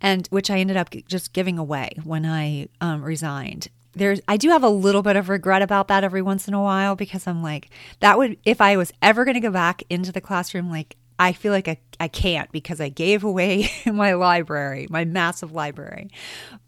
and 0.00 0.26
which 0.28 0.50
I 0.50 0.58
ended 0.58 0.76
up 0.76 0.90
just 1.08 1.32
giving 1.32 1.58
away 1.58 1.90
when 2.04 2.24
I 2.24 2.68
um, 2.80 3.02
resigned. 3.02 3.68
There's, 3.94 4.20
I 4.28 4.36
do 4.36 4.50
have 4.50 4.62
a 4.62 4.68
little 4.68 5.02
bit 5.02 5.16
of 5.16 5.30
regret 5.30 5.62
about 5.62 5.88
that 5.88 6.04
every 6.04 6.20
once 6.20 6.46
in 6.46 6.52
a 6.52 6.62
while 6.62 6.96
because 6.96 7.26
I'm 7.26 7.42
like, 7.42 7.70
that 8.00 8.18
would, 8.18 8.36
if 8.44 8.60
I 8.60 8.76
was 8.76 8.92
ever 9.00 9.24
going 9.24 9.36
to 9.36 9.40
go 9.40 9.50
back 9.50 9.82
into 9.88 10.12
the 10.12 10.20
classroom, 10.20 10.70
like, 10.70 10.96
I 11.18 11.32
feel 11.32 11.50
like 11.50 11.66
I, 11.66 11.78
I 11.98 12.08
can't 12.08 12.52
because 12.52 12.78
I 12.78 12.90
gave 12.90 13.24
away 13.24 13.70
my 13.86 14.12
library, 14.12 14.86
my 14.90 15.06
massive 15.06 15.52
library. 15.52 16.10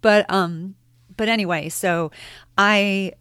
But, 0.01 0.25
um, 0.31 0.75
but 1.19 1.29
anyway, 1.29 1.69
so 1.69 2.13
I 2.57 3.13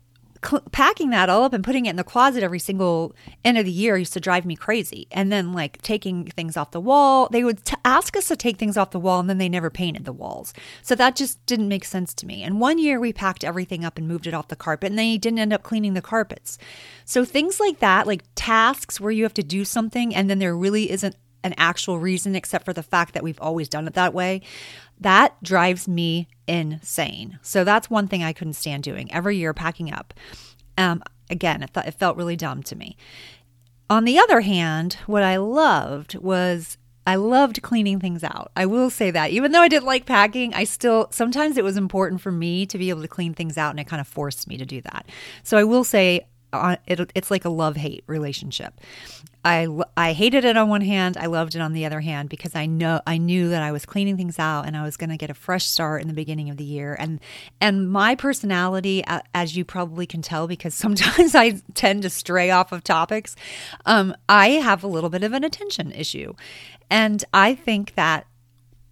cl- 0.44 0.63
packing 0.72 1.10
that 1.12 1.29
all 1.29 1.44
up 1.44 1.53
and 1.53 1.63
putting 1.63 1.86
it 1.86 1.91
in 1.91 1.96
the 1.96 2.03
closet 2.03 2.44
every 2.44 2.60
single 2.60 3.15
end 3.44 3.58
of 3.58 3.65
the 3.65 3.72
year 3.72 3.98
used 3.98 4.13
to 4.13 4.20
drive 4.20 4.46
me 4.46 4.56
crazy. 4.56 5.08
And 5.12 5.32
then 5.32 5.53
like 5.53 5.82
taking 5.82 6.25
things 6.25 6.58
off 6.58 6.72
the 6.72 6.82
wall, 6.82 7.29
they 7.32 7.44
would 7.44 7.63
t- 7.63 7.75
ask 7.86 8.15
us 8.15 8.27
to 8.27 8.36
take 8.36 8.58
things 8.58 8.77
off 8.77 8.91
the 8.91 9.00
wall 9.00 9.20
and 9.20 9.29
then 9.29 9.38
they 9.38 9.50
never 9.50 9.70
painted 9.70 10.06
the 10.06 10.13
walls. 10.13 10.53
So 10.82 10.96
that 10.96 11.15
just 11.15 11.46
didn't 11.46 11.67
make 11.67 11.86
sense 11.86 12.13
to 12.15 12.25
me. 12.25 12.44
And 12.44 12.60
one 12.60 12.79
year 12.79 13.00
we 13.00 13.13
packed 13.13 13.44
everything 13.44 13.86
up 13.86 13.98
and 13.98 14.08
moved 14.08 14.27
it 14.27 14.34
off 14.34 14.48
the 14.48 14.56
carpet 14.56 14.89
and 14.89 15.00
they 15.00 15.17
didn't 15.17 15.39
end 15.39 15.53
up 15.53 15.63
cleaning 15.63 15.94
the 15.94 16.01
carpets. 16.01 16.58
So 17.06 17.25
things 17.25 17.60
like 17.60 17.79
that, 17.79 18.08
like 18.08 18.24
tasks 18.36 19.00
where 19.00 19.12
you 19.12 19.24
have 19.24 19.34
to 19.36 19.44
do 19.44 19.65
something 19.65 20.13
and 20.15 20.29
then 20.29 20.39
there 20.39 20.56
really 20.56 20.91
isn't 20.91 21.15
an 21.48 21.56
actual 21.58 22.00
reason 22.00 22.36
except 22.36 22.66
for 22.66 22.74
the 22.74 22.84
fact 22.84 23.13
that 23.13 23.24
we've 23.24 23.42
always 23.42 23.68
done 23.68 23.88
it 23.88 23.96
that 23.96 24.13
way. 24.13 24.42
That 25.00 25.42
drives 25.44 25.88
me 25.88 26.27
insane. 26.48 27.39
So 27.42 27.63
that's 27.63 27.89
one 27.89 28.08
thing 28.08 28.24
I 28.24 28.34
couldn't 28.34 28.54
stand 28.54 28.84
doing 28.84 29.12
every 29.12 29.38
year 29.38 29.54
packing 29.54 29.92
up. 29.92 30.13
Um, 30.77 31.04
again, 31.30 31.63
it, 31.63 31.74
th- 31.74 31.88
it 31.88 31.96
felt 31.96 32.18
really 32.18 32.36
dumb 32.36 32.63
to 32.63 32.75
me. 32.75 32.98
On 33.89 34.04
the 34.04 34.20
other 34.20 34.42
hand, 34.42 34.96
what 35.06 35.24
I 35.24 35.38
loved 35.38 36.16
was 36.16 36.77
I 37.06 37.16
loved 37.16 37.62
cleaning 37.62 38.01
things 38.01 38.22
out. 38.22 38.51
I 38.58 38.66
will 38.66 38.89
say 38.89 39.12
that. 39.12 39.32
Even 39.32 39.54
though 39.54 39.62
I 39.62 39.70
didn't 39.70 39.86
like 39.86 40.06
packing, 40.06 40.54
I 40.54 40.66
still 40.66 41.08
sometimes 41.12 41.58
it 41.58 41.63
was 41.63 41.77
important 41.77 42.20
for 42.20 42.32
me 42.32 42.66
to 42.66 42.77
be 42.77 42.89
able 42.89 43.01
to 43.01 43.08
clean 43.08 43.34
things 43.34 43.58
out 43.58 43.72
and 43.72 43.80
it 43.80 43.88
kind 43.88 44.01
of 44.01 44.08
forced 44.08 44.48
me 44.48 44.58
to 44.58 44.66
do 44.66 44.82
that. 44.82 45.06
So 45.44 45.58
I 45.58 45.63
will 45.63 45.86
say 45.86 46.27
uh, 46.51 46.75
it, 46.86 47.12
it's 47.16 47.32
like 47.32 47.46
a 47.46 47.50
love 47.50 47.77
hate 47.77 48.04
relationship. 48.08 48.82
I 49.48 49.68
I 49.96 50.12
hated 50.12 50.44
it 50.44 50.58
on 50.58 50.68
one 50.68 50.82
hand, 50.82 51.16
I 51.16 51.27
loved 51.27 51.56
it 51.56 51.62
on 51.62 51.72
the 51.72 51.86
other 51.86 52.01
hand 52.01 52.27
because 52.27 52.54
I 52.54 52.66
know 52.66 53.00
I 53.08 53.18
knew 53.18 53.48
that 53.50 53.63
I 53.63 53.72
was 53.72 53.86
cleaning 53.86 54.18
things 54.18 54.38
out 54.38 54.66
and 54.66 54.75
I 54.75 54.84
was 54.84 54.98
going 54.98 55.10
to 55.10 55.16
get 55.16 55.30
a 55.30 55.34
fresh 55.34 55.66
start 55.66 56.01
in 56.01 56.10
the 56.10 56.13
beginning 56.13 56.50
of 56.50 56.58
the 56.58 56.66
year. 56.66 56.98
And 57.00 57.22
and 57.62 57.89
my 57.89 58.16
personality, 58.16 59.04
as 59.34 59.56
you 59.56 59.63
probably 59.63 60.06
can 60.06 60.22
tell, 60.22 60.48
because 60.48 60.74
sometimes 60.86 61.34
I 61.34 61.62
tend 61.74 62.01
to 62.01 62.10
stray 62.10 62.51
off 62.51 62.74
of 62.74 62.84
topics, 62.84 63.38
um, 63.86 64.16
I 64.27 64.50
have 64.50 64.84
a 64.84 64.88
little 64.88 65.10
bit 65.10 65.24
of 65.24 65.32
an 65.32 65.46
attention 65.46 65.92
issue, 65.94 66.34
and 66.89 67.24
I 67.34 67.56
think 67.56 67.96
that 67.96 68.27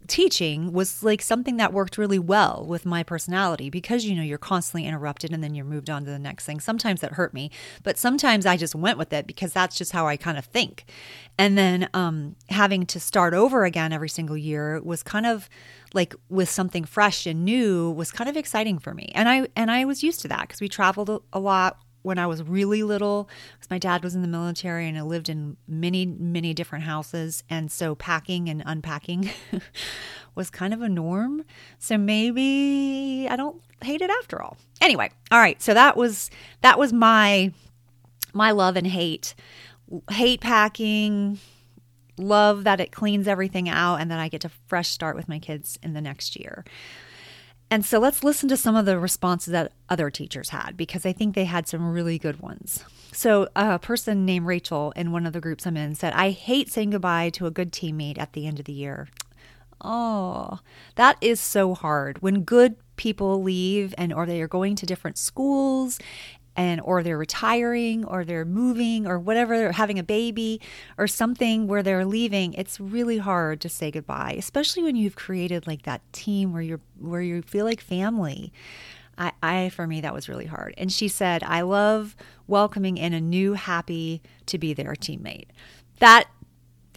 teaching 0.08 0.72
was 0.72 1.02
like 1.02 1.20
something 1.22 1.56
that 1.56 1.72
worked 1.72 1.98
really 1.98 2.18
well 2.18 2.64
with 2.66 2.86
my 2.86 3.02
personality 3.02 3.70
because 3.70 4.04
you 4.04 4.14
know 4.14 4.22
you're 4.22 4.38
constantly 4.38 4.86
interrupted 4.86 5.32
and 5.32 5.42
then 5.42 5.54
you're 5.54 5.64
moved 5.64 5.90
on 5.90 6.04
to 6.04 6.10
the 6.10 6.18
next 6.18 6.44
thing. 6.44 6.60
Sometimes 6.60 7.00
that 7.00 7.12
hurt 7.12 7.34
me, 7.34 7.50
but 7.82 7.98
sometimes 7.98 8.46
I 8.46 8.56
just 8.56 8.74
went 8.74 8.98
with 8.98 9.12
it 9.12 9.26
because 9.26 9.52
that's 9.52 9.76
just 9.76 9.92
how 9.92 10.06
I 10.06 10.16
kind 10.16 10.38
of 10.38 10.44
think. 10.44 10.84
And 11.38 11.58
then 11.58 11.88
um, 11.94 12.36
having 12.48 12.86
to 12.86 13.00
start 13.00 13.34
over 13.34 13.64
again 13.64 13.92
every 13.92 14.08
single 14.08 14.36
year 14.36 14.80
was 14.82 15.02
kind 15.02 15.26
of 15.26 15.48
like 15.92 16.14
with 16.28 16.48
something 16.48 16.84
fresh 16.84 17.26
and 17.26 17.44
new 17.44 17.90
was 17.90 18.10
kind 18.10 18.28
of 18.28 18.36
exciting 18.36 18.78
for 18.78 18.94
me. 18.94 19.10
And 19.14 19.28
I 19.28 19.48
and 19.54 19.70
I 19.70 19.84
was 19.84 20.02
used 20.02 20.20
to 20.20 20.28
that 20.28 20.42
because 20.42 20.60
we 20.60 20.68
traveled 20.68 21.22
a 21.32 21.38
lot 21.38 21.78
when 22.06 22.20
I 22.20 22.26
was 22.28 22.40
really 22.40 22.84
little, 22.84 23.28
because 23.54 23.68
my 23.68 23.78
dad 23.78 24.04
was 24.04 24.14
in 24.14 24.22
the 24.22 24.28
military 24.28 24.86
and 24.86 24.96
I 24.96 25.02
lived 25.02 25.28
in 25.28 25.56
many, 25.66 26.06
many 26.06 26.54
different 26.54 26.84
houses. 26.84 27.42
And 27.50 27.70
so 27.70 27.96
packing 27.96 28.48
and 28.48 28.62
unpacking 28.64 29.30
was 30.36 30.48
kind 30.48 30.72
of 30.72 30.82
a 30.82 30.88
norm. 30.88 31.44
So 31.80 31.98
maybe 31.98 33.26
I 33.28 33.34
don't 33.34 33.60
hate 33.82 34.02
it 34.02 34.10
after 34.22 34.40
all. 34.40 34.56
Anyway, 34.80 35.10
all 35.32 35.40
right. 35.40 35.60
So 35.60 35.74
that 35.74 35.96
was 35.96 36.30
that 36.60 36.78
was 36.78 36.92
my 36.92 37.52
my 38.32 38.52
love 38.52 38.76
and 38.76 38.86
hate. 38.86 39.34
Hate 40.08 40.40
packing, 40.40 41.40
love 42.18 42.62
that 42.64 42.80
it 42.80 42.92
cleans 42.92 43.26
everything 43.26 43.68
out 43.68 43.96
and 43.96 44.12
that 44.12 44.20
I 44.20 44.28
get 44.28 44.42
to 44.42 44.50
fresh 44.68 44.90
start 44.90 45.16
with 45.16 45.28
my 45.28 45.40
kids 45.40 45.76
in 45.82 45.92
the 45.92 46.00
next 46.00 46.38
year. 46.38 46.64
And 47.70 47.84
so 47.84 47.98
let's 47.98 48.22
listen 48.22 48.48
to 48.50 48.56
some 48.56 48.76
of 48.76 48.86
the 48.86 48.98
responses 48.98 49.52
that 49.52 49.72
other 49.88 50.08
teachers 50.10 50.50
had 50.50 50.76
because 50.76 51.04
I 51.04 51.12
think 51.12 51.34
they 51.34 51.46
had 51.46 51.66
some 51.66 51.90
really 51.90 52.18
good 52.18 52.40
ones. 52.40 52.84
So, 53.12 53.48
a 53.56 53.78
person 53.78 54.26
named 54.26 54.46
Rachel 54.46 54.92
in 54.94 55.10
one 55.10 55.26
of 55.26 55.32
the 55.32 55.40
groups 55.40 55.66
I'm 55.66 55.76
in 55.76 55.94
said, 55.94 56.12
I 56.12 56.30
hate 56.30 56.70
saying 56.70 56.90
goodbye 56.90 57.30
to 57.30 57.46
a 57.46 57.50
good 57.50 57.72
teammate 57.72 58.18
at 58.18 58.34
the 58.34 58.46
end 58.46 58.58
of 58.58 58.66
the 58.66 58.72
year. 58.72 59.08
Oh, 59.80 60.60
that 60.96 61.16
is 61.20 61.40
so 61.40 61.74
hard. 61.74 62.20
When 62.22 62.42
good 62.42 62.76
people 62.96 63.42
leave 63.42 63.94
and 63.98 64.12
or 64.12 64.26
they 64.26 64.40
are 64.42 64.48
going 64.48 64.74
to 64.76 64.86
different 64.86 65.18
schools 65.18 65.98
and 66.56 66.80
or 66.82 67.02
they're 67.02 67.18
retiring 67.18 68.04
or 68.04 68.24
they're 68.24 68.44
moving 68.44 69.06
or 69.06 69.18
whatever 69.18 69.58
they're 69.58 69.72
having 69.72 69.98
a 69.98 70.02
baby 70.02 70.60
or 70.98 71.06
something 71.06 71.66
where 71.66 71.82
they're 71.82 72.04
leaving 72.04 72.54
it's 72.54 72.80
really 72.80 73.18
hard 73.18 73.60
to 73.60 73.68
say 73.68 73.90
goodbye 73.90 74.34
especially 74.38 74.82
when 74.82 74.96
you've 74.96 75.16
created 75.16 75.66
like 75.66 75.82
that 75.82 76.00
team 76.12 76.52
where 76.52 76.62
you're 76.62 76.80
where 76.98 77.22
you 77.22 77.42
feel 77.42 77.64
like 77.64 77.80
family. 77.80 78.52
I, 79.18 79.32
I 79.42 79.68
for 79.70 79.86
me 79.86 80.00
that 80.02 80.12
was 80.12 80.28
really 80.28 80.46
hard. 80.46 80.74
And 80.76 80.92
she 80.92 81.08
said 81.08 81.42
i 81.42 81.62
love 81.62 82.16
welcoming 82.46 82.96
in 82.96 83.12
a 83.12 83.20
new 83.20 83.54
happy 83.54 84.22
to 84.46 84.58
be 84.58 84.72
there 84.74 84.94
teammate. 84.94 85.46
That 86.00 86.28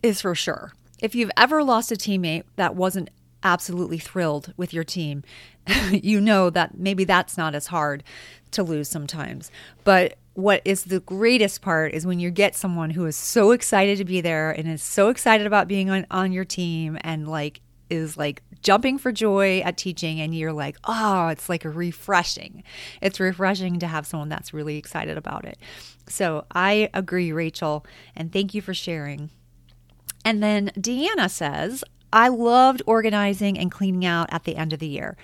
is 0.04 0.22
for 0.22 0.36
sure. 0.36 0.74
If 1.02 1.16
you've 1.16 1.32
ever 1.38 1.64
lost 1.64 1.92
a 1.92 1.96
teammate 1.96 2.44
that 2.58 2.76
wasn't 2.76 3.10
absolutely 3.44 3.98
thrilled 4.00 4.54
with 4.58 4.74
your 4.74 4.84
team, 4.84 5.24
you 5.92 6.20
know 6.20 6.50
that 6.50 6.78
maybe 6.78 7.04
that's 7.04 7.38
not 7.38 7.56
as 7.56 7.68
hard 7.68 8.04
to 8.52 8.64
lose 8.64 8.90
sometimes. 8.90 9.52
But 9.84 10.18
what 10.34 10.62
is 10.64 10.86
the 10.86 11.02
greatest 11.02 11.62
part 11.62 11.94
is 11.94 12.06
when 12.06 12.20
you 12.20 12.32
get 12.32 12.56
someone 12.56 12.92
who 12.92 13.06
is 13.06 13.16
so 13.16 13.52
excited 13.52 13.98
to 13.98 14.06
be 14.06 14.22
there 14.22 14.52
and 14.52 14.68
is 14.68 14.82
so 14.82 15.10
excited 15.10 15.46
about 15.46 15.68
being 15.68 15.90
on, 15.90 16.06
on 16.10 16.32
your 16.32 16.46
team 16.46 16.98
and 17.02 17.28
like 17.28 17.62
is 17.90 18.18
like 18.18 18.42
jumping 18.62 18.98
for 18.98 19.12
joy 19.12 19.60
at 19.62 19.76
teaching 19.76 20.22
and 20.22 20.36
you're 20.36 20.54
like 20.54 20.78
oh 20.86 21.28
it's 21.28 21.50
like 21.50 21.64
refreshing. 21.66 22.64
It's 23.02 23.20
refreshing 23.20 23.80
to 23.80 23.88
have 23.88 24.08
someone 24.08 24.30
that's 24.30 24.54
really 24.54 24.78
excited 24.78 25.18
about 25.18 25.46
it. 25.46 25.58
So 26.08 26.46
i 26.52 26.90
agree 26.94 27.32
rachel 27.32 27.86
and 28.16 28.32
thank 28.32 28.54
you 28.54 28.62
for 28.62 28.74
sharing. 28.74 29.30
And 30.24 30.42
then 30.42 30.72
deanna 30.78 31.30
says 31.30 31.84
I 32.12 32.30
loved 32.30 32.82
organizing 32.86 33.58
and 33.58 33.72
cleaning 33.72 34.06
out 34.06 34.32
at 34.32 34.44
the 34.44 34.56
end 34.56 34.74
of 34.74 34.80
the 34.80 34.88
year. 34.88 35.18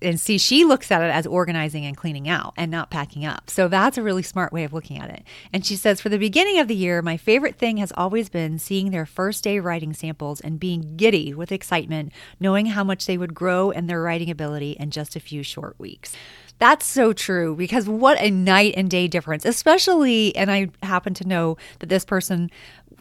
And 0.00 0.20
see, 0.20 0.38
she 0.38 0.64
looks 0.64 0.90
at 0.90 1.02
it 1.02 1.12
as 1.12 1.26
organizing 1.26 1.84
and 1.84 1.96
cleaning 1.96 2.28
out 2.28 2.54
and 2.56 2.70
not 2.70 2.90
packing 2.90 3.24
up. 3.24 3.50
So 3.50 3.66
that's 3.66 3.98
a 3.98 4.02
really 4.02 4.22
smart 4.22 4.52
way 4.52 4.64
of 4.64 4.72
looking 4.72 4.98
at 4.98 5.10
it. 5.10 5.24
And 5.52 5.66
she 5.66 5.74
says, 5.74 6.00
For 6.00 6.08
the 6.08 6.18
beginning 6.18 6.58
of 6.58 6.68
the 6.68 6.76
year, 6.76 7.02
my 7.02 7.16
favorite 7.16 7.56
thing 7.56 7.78
has 7.78 7.92
always 7.96 8.28
been 8.28 8.58
seeing 8.58 8.90
their 8.90 9.06
first 9.06 9.42
day 9.42 9.58
writing 9.58 9.92
samples 9.92 10.40
and 10.40 10.60
being 10.60 10.96
giddy 10.96 11.34
with 11.34 11.50
excitement, 11.50 12.12
knowing 12.38 12.66
how 12.66 12.84
much 12.84 13.06
they 13.06 13.18
would 13.18 13.34
grow 13.34 13.70
in 13.70 13.86
their 13.86 14.00
writing 14.00 14.30
ability 14.30 14.76
in 14.78 14.90
just 14.90 15.16
a 15.16 15.20
few 15.20 15.42
short 15.42 15.74
weeks. 15.78 16.14
That's 16.60 16.84
so 16.84 17.14
true 17.14 17.56
because 17.56 17.88
what 17.88 18.20
a 18.20 18.30
night 18.30 18.74
and 18.76 18.90
day 18.90 19.08
difference, 19.08 19.46
especially, 19.46 20.36
and 20.36 20.50
I 20.50 20.68
happen 20.82 21.14
to 21.14 21.26
know 21.26 21.56
that 21.78 21.88
this 21.88 22.04
person 22.04 22.50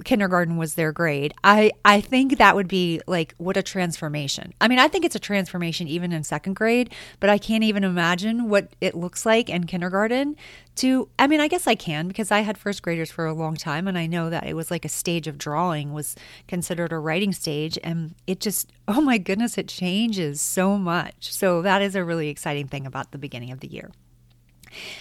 kindergarten 0.04 0.58
was 0.58 0.76
their 0.76 0.92
grade. 0.92 1.34
I 1.44 1.72
I 1.84 2.02
think 2.02 2.38
that 2.38 2.56
would 2.56 2.68
be 2.68 3.02
like 3.08 3.34
what 3.38 3.58
a 3.58 3.64
transformation. 3.64 4.54
I 4.62 4.68
mean, 4.68 4.80
I 4.80 4.88
think 4.88 5.06
it's 5.06 5.16
a 5.16 5.20
transformation 5.20 5.88
even 5.88 6.12
in 6.12 6.24
second 6.24 6.56
grade, 6.56 6.94
but 7.20 7.30
I 7.30 7.38
can't 7.38 7.64
even 7.64 7.84
imagine 7.84 8.50
what 8.50 8.70
it 8.82 8.96
looks 8.96 9.26
like 9.26 9.50
in 9.50 9.66
kindergarten 9.66 10.36
to 10.76 11.10
I 11.18 11.28
mean, 11.28 11.42
I 11.42 11.48
guess 11.48 11.68
I 11.68 11.76
can 11.76 12.08
because 12.08 12.32
I 12.32 12.40
had 12.40 12.58
first 12.58 12.82
graders 12.82 13.12
for 13.12 13.26
a 13.26 13.34
long 13.34 13.56
time 13.56 13.88
and 13.88 13.98
I 13.98 14.08
know 14.08 14.30
that 14.30 14.46
it 14.46 14.56
was 14.56 14.72
like 14.72 14.86
a 14.86 14.90
stage 14.90 15.28
of 15.28 15.38
drawing 15.38 15.94
was 15.94 16.16
considered 16.48 16.92
a 16.92 16.98
writing 16.98 17.34
stage 17.34 17.78
and 17.84 18.16
it 18.28 18.40
just 18.40 18.72
oh 18.88 19.02
my 19.02 19.18
goodness, 19.18 19.58
it 19.58 19.68
changes 19.68 20.42
so 20.42 20.78
much. 20.78 21.34
So 21.34 21.62
that 21.62 21.82
is 21.82 21.96
a 21.96 22.04
really 22.04 22.30
exciting 22.30 22.68
thing 22.68 22.86
about 22.86 23.12
the 23.12 23.18
beginning 23.18 23.52
of 23.52 23.60
the 23.60 23.68
year. 23.68 23.92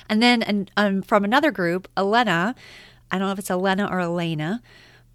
And 0.09 0.23
then 0.23 0.43
and 0.43 0.71
um, 0.77 1.03
from 1.03 1.25
another 1.25 1.51
group, 1.51 1.89
Elena, 1.97 2.55
I 3.11 3.19
don't 3.19 3.29
know 3.29 3.33
if 3.33 3.39
it's 3.39 3.51
Elena 3.51 3.89
or 3.91 4.01
Elena, 4.01 4.63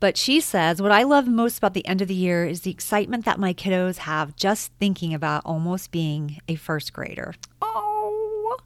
but 0.03 0.17
she 0.17 0.41
says, 0.41 0.81
What 0.81 0.91
I 0.91 1.03
love 1.03 1.29
most 1.29 1.59
about 1.59 1.73
the 1.73 1.87
end 1.87 2.01
of 2.01 2.09
the 2.09 2.13
year 2.13 2.45
is 2.45 2.59
the 2.59 2.71
excitement 2.71 3.23
that 3.23 3.39
my 3.39 3.53
kiddos 3.53 3.99
have 3.99 4.35
just 4.35 4.73
thinking 4.77 5.13
about 5.13 5.43
almost 5.45 5.91
being 5.91 6.41
a 6.45 6.55
first 6.55 6.91
grader. 6.91 7.33
Oh, 7.61 8.57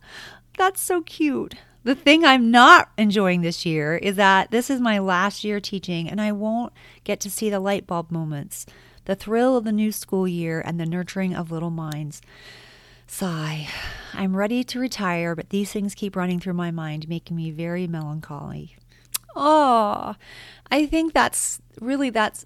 that's 0.58 0.82
so 0.82 1.04
cute. 1.04 1.54
The 1.84 1.94
thing 1.94 2.26
I'm 2.26 2.50
not 2.50 2.90
enjoying 2.98 3.42
this 3.42 3.68
year 3.68 3.98
is 3.98 4.16
that 4.16 4.50
this 4.50 4.72
is 4.72 4.82
my 4.82 4.98
last 4.98 5.44
year 5.44 5.60
teaching 5.60 6.10
and 6.10 6.20
I 6.20 6.32
won't 6.32 6.74
get 7.04 7.20
to 7.20 7.30
see 7.30 7.52
the 7.52 7.60
light 7.60 7.86
bulb 7.86 8.10
moments, 8.10 8.66
the 9.06 9.14
thrill 9.14 9.56
of 9.58 9.64
the 9.64 9.72
new 9.72 9.92
school 9.92 10.28
year, 10.28 10.60
and 10.66 10.80
the 10.80 10.88
nurturing 10.88 11.36
of 11.36 11.52
little 11.52 11.70
minds. 11.70 12.20
Sigh. 13.06 13.68
I'm 14.12 14.36
ready 14.36 14.64
to 14.64 14.80
retire, 14.80 15.36
but 15.36 15.52
these 15.52 15.72
things 15.72 15.94
keep 15.94 16.16
running 16.16 16.40
through 16.40 16.54
my 16.54 16.72
mind, 16.72 17.08
making 17.08 17.38
me 17.38 17.52
very 17.52 17.86
melancholy. 17.86 18.76
Oh, 19.38 20.16
I 20.72 20.86
think 20.88 21.14
that's 21.14 21.62
really 21.80 22.10
that's 22.10 22.46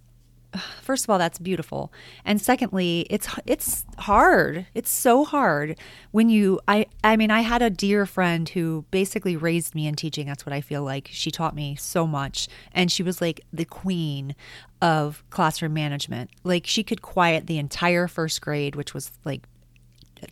first 0.82 1.06
of 1.06 1.10
all 1.10 1.18
that's 1.18 1.40
beautiful. 1.40 1.92
And 2.26 2.42
secondly 2.42 3.08
it's 3.10 3.28
it's 3.46 3.86
hard. 3.98 4.68
It's 4.74 4.92
so 4.92 5.24
hard 5.24 5.78
when 6.12 6.30
you 6.30 6.60
i 6.68 6.86
i 7.04 7.16
mean 7.16 7.32
i 7.32 7.42
had 7.42 7.62
a 7.62 7.70
dear 7.70 8.06
friend 8.06 8.50
who 8.50 8.86
basically 8.92 9.38
raised 9.38 9.74
me 9.74 9.88
in 9.88 9.96
teaching. 9.96 10.28
That's 10.28 10.46
what 10.46 10.54
i 10.54 10.62
feel 10.62 10.84
like. 10.84 11.10
She 11.12 11.32
taught 11.32 11.56
me 11.56 11.76
so 11.76 12.06
much. 12.06 12.50
And 12.74 12.92
she 12.92 13.04
was 13.04 13.22
like 13.22 13.42
the 13.54 13.66
queen 13.66 14.36
of 14.82 15.24
classroom 15.30 15.74
management. 15.74 16.30
Like 16.44 16.68
she 16.68 16.84
could 16.84 17.02
quiet 17.02 17.48
the 17.48 17.58
entire 17.58 18.08
first 18.08 18.42
grade 18.42 18.76
which 18.76 18.94
was 18.94 19.12
like 19.24 19.48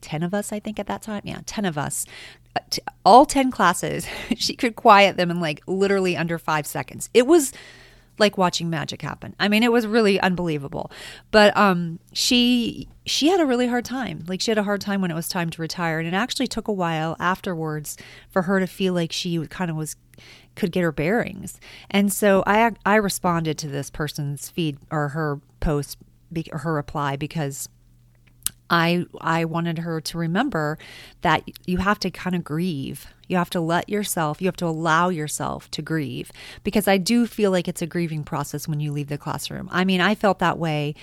10 0.02 0.24
of 0.24 0.34
us, 0.34 0.52
I 0.52 0.60
think, 0.60 0.80
at 0.80 0.86
that 0.88 1.02
time. 1.02 1.22
Yeah, 1.24 1.40
10 1.46 1.66
of 1.66 1.78
us 1.78 2.06
all 3.06 3.26
10 3.26 3.52
classes, 3.52 4.08
she 4.36 4.56
could 4.56 4.76
quiet 4.76 5.18
them 5.18 5.32
in 5.32 5.40
like 5.40 5.62
literally 5.68 6.16
under 6.18 6.38
five 6.38 6.66
seconds. 6.66 7.10
It 7.14 7.28
was 7.28 7.54
like 8.20 8.38
watching 8.38 8.70
magic 8.70 9.02
happen. 9.02 9.36
I 9.40 9.48
mean, 9.48 9.64
it 9.64 9.72
was 9.72 9.88
really 9.88 10.20
unbelievable. 10.20 10.92
But 11.32 11.56
um, 11.58 12.00
she 12.14 12.90
she 13.06 13.30
had 13.30 13.40
a 13.40 13.46
really 13.46 13.68
hard 13.68 13.86
time. 13.86 14.26
Like 14.28 14.42
she 14.42 14.52
had 14.52 14.58
a 14.58 14.64
hard 14.64 14.82
time 14.82 15.02
when 15.02 15.10
it 15.10 15.16
was 15.16 15.28
time 15.28 15.50
to 15.52 15.62
retire, 15.62 16.00
and 16.00 16.08
it 16.08 16.14
actually 16.14 16.48
took 16.48 16.68
a 16.68 16.74
while 16.74 17.16
afterwards 17.20 17.98
for 18.30 18.44
her 18.44 18.60
to 18.60 18.68
feel 18.68 18.94
like 18.94 19.12
she 19.12 19.40
kind 19.48 19.72
of 19.72 19.78
was 19.78 19.96
could 20.56 20.72
get 20.72 20.82
her 20.82 20.92
bearings. 20.92 21.60
And 21.90 22.12
so 22.12 22.44
I 22.46 22.72
I 22.86 22.96
responded 22.96 23.58
to 23.60 23.68
this 23.68 23.90
person's 23.90 24.50
feed 24.50 24.78
or 24.92 25.10
her 25.10 25.40
post 25.60 25.98
her 26.52 26.74
reply 26.74 27.16
because 27.16 27.70
I 28.70 29.06
I 29.20 29.46
wanted 29.46 29.80
her 29.80 30.00
to 30.02 30.18
remember 30.18 30.78
that 31.22 31.44
you 31.66 31.78
have 31.78 32.00
to 32.00 32.12
kind 32.12 32.36
of 32.36 32.44
grieve. 32.44 33.08
You 33.28 33.38
have 33.38 33.50
to 33.52 33.62
let 33.62 33.90
yourself, 33.90 34.42
you 34.42 34.48
have 34.48 34.56
to 34.58 34.66
allow 34.66 35.10
yourself 35.10 35.70
to 35.72 35.82
grieve 35.82 36.32
because 36.64 36.88
I 36.88 36.98
do 36.98 37.28
feel 37.28 37.52
like 37.52 37.68
it's 37.68 37.82
a 37.82 37.88
grieving 37.88 38.24
process 38.24 38.68
when 38.68 38.80
you 38.80 38.92
leave 38.92 39.08
the 39.08 39.18
classroom. 39.18 39.70
I 39.72 39.86
mean, 39.86 40.02
I 40.02 40.16
felt 40.16 40.40
that 40.40 40.58
way 40.58 40.96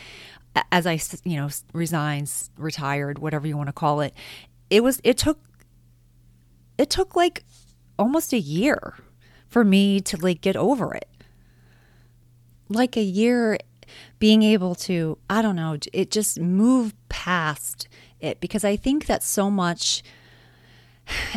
as 0.72 0.86
I, 0.86 0.98
you 1.24 1.36
know, 1.36 1.48
resigns, 1.72 2.50
retired, 2.56 3.18
whatever 3.18 3.46
you 3.46 3.56
want 3.56 3.68
to 3.68 3.72
call 3.72 4.00
it. 4.00 4.14
It 4.70 4.82
was 4.82 5.00
it 5.04 5.18
took 5.18 5.38
it 6.78 6.90
took 6.90 7.14
like 7.16 7.44
almost 7.98 8.32
a 8.32 8.38
year 8.38 8.94
for 9.48 9.64
me 9.64 10.00
to 10.00 10.16
like 10.16 10.40
get 10.40 10.56
over 10.56 10.94
it. 10.94 11.08
Like 12.68 12.96
a 12.96 13.02
year 13.02 13.58
being 14.18 14.42
able 14.42 14.74
to, 14.74 15.18
I 15.28 15.42
don't 15.42 15.56
know, 15.56 15.76
it 15.92 16.10
just 16.10 16.40
move 16.40 16.94
past 17.08 17.88
it 18.20 18.40
because 18.40 18.64
I 18.64 18.76
think 18.76 19.06
that 19.06 19.22
so 19.22 19.50
much 19.50 20.02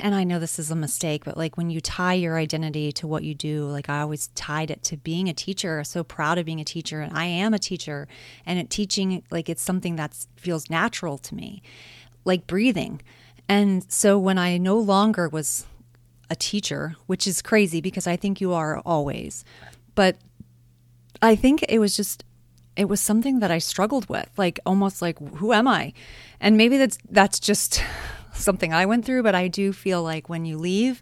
and 0.02 0.16
I 0.16 0.24
know 0.24 0.40
this 0.40 0.58
is 0.58 0.72
a 0.72 0.76
mistake, 0.76 1.24
but 1.26 1.38
like 1.38 1.58
when 1.58 1.70
you 1.70 1.80
tie 1.80 2.14
your 2.14 2.38
identity 2.38 2.92
to 2.94 3.08
what 3.08 3.24
you 3.24 3.36
do, 3.36 3.66
like 3.66 3.90
I 3.90 4.02
always 4.02 4.28
tied 4.30 4.72
it 4.72 4.84
to 4.84 4.98
being 4.98 5.30
a 5.30 5.34
teacher, 5.34 5.84
so 5.84 6.04
proud 6.04 6.38
of 6.38 6.46
being 6.46 6.60
a 6.60 6.66
teacher, 6.66 7.02
and 7.02 7.16
I 7.16 7.26
am 7.26 7.54
a 7.54 7.60
teacher, 7.60 8.08
and 8.46 8.70
teaching 8.70 9.24
like 9.30 9.50
it's 9.50 9.62
something 9.62 9.96
that 9.98 10.26
feels 10.36 10.70
natural 10.70 11.18
to 11.20 11.36
me, 11.36 11.62
like 12.26 12.48
breathing. 12.48 13.02
And 13.48 13.86
so 13.92 14.18
when 14.18 14.38
I 14.38 14.58
no 14.58 14.78
longer 14.78 15.30
was 15.30 15.66
a 16.30 16.36
teacher, 16.36 16.96
which 17.08 17.28
is 17.28 17.42
crazy 17.42 17.82
because 17.82 18.08
I 18.08 18.16
think 18.16 18.42
you 18.42 18.54
are 18.54 18.80
always, 18.86 19.44
but 19.96 20.18
I 21.22 21.36
think 21.36 21.66
it 21.68 21.80
was 21.80 21.96
just 21.96 22.24
it 22.80 22.88
was 22.88 23.02
something 23.02 23.40
that 23.40 23.52
I 23.52 23.58
struggled 23.58 24.08
with, 24.08 24.30
like 24.38 24.58
almost 24.66 25.02
like 25.02 25.20
who 25.36 25.52
am 25.52 25.68
I? 25.68 25.92
And 26.40 26.56
maybe 26.56 26.78
that's 26.78 26.98
that's 27.10 27.38
just 27.38 27.84
something 28.34 28.74
I 28.74 28.86
went 28.86 29.04
through, 29.04 29.22
but 29.22 29.36
I 29.36 29.50
do 29.50 29.74
feel 29.74 30.02
like 30.02 30.30
when 30.30 30.46
you 30.46 30.58
leave, 30.58 31.02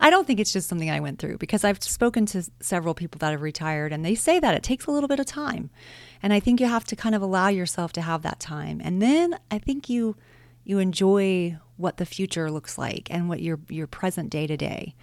I 0.00 0.10
don't 0.10 0.26
think 0.26 0.40
it's 0.40 0.52
just 0.52 0.68
something 0.68 0.90
I 0.90 0.98
went 0.98 1.20
through 1.20 1.38
because 1.38 1.62
I've 1.62 1.80
spoken 1.80 2.26
to 2.26 2.42
several 2.58 2.92
people 2.92 3.20
that 3.20 3.30
have 3.30 3.40
retired 3.40 3.92
and 3.92 4.04
they 4.04 4.16
say 4.16 4.40
that 4.40 4.56
it 4.56 4.64
takes 4.64 4.86
a 4.86 4.90
little 4.90 5.06
bit 5.06 5.20
of 5.20 5.26
time. 5.26 5.70
And 6.24 6.32
I 6.32 6.40
think 6.40 6.60
you 6.60 6.66
have 6.66 6.84
to 6.86 6.96
kind 6.96 7.14
of 7.14 7.22
allow 7.22 7.46
yourself 7.46 7.92
to 7.92 8.00
have 8.00 8.22
that 8.22 8.40
time. 8.40 8.80
And 8.82 9.00
then 9.00 9.38
I 9.48 9.60
think 9.60 9.88
you 9.88 10.16
you 10.64 10.80
enjoy 10.80 11.56
what 11.76 11.98
the 11.98 12.06
future 12.06 12.50
looks 12.50 12.76
like 12.76 13.06
and 13.12 13.28
what 13.28 13.40
your 13.40 13.60
your 13.68 13.86
present 13.86 14.28
day 14.28 14.48
to 14.48 14.56
day. 14.56 14.96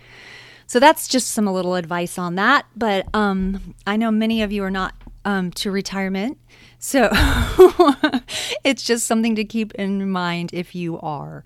So 0.67 0.81
that's 0.81 1.07
just 1.07 1.29
some 1.29 1.47
a 1.47 1.53
little 1.53 1.75
advice 1.75 2.17
on 2.17 2.35
that. 2.35 2.65
But 2.75 3.07
um, 3.15 3.73
I 3.87 3.95
know 3.95 4.11
many 4.11 4.41
of 4.41 4.51
you 4.51 4.65
are 4.65 4.69
not 4.69 4.93
um, 5.25 5.51
to 5.51 5.71
retirement. 5.71 6.37
So 6.77 7.09
it's 8.63 8.83
just 8.83 9.05
something 9.05 9.35
to 9.35 9.43
keep 9.43 9.73
in 9.75 10.09
mind 10.09 10.51
if 10.53 10.75
you 10.75 10.99
are. 10.99 11.43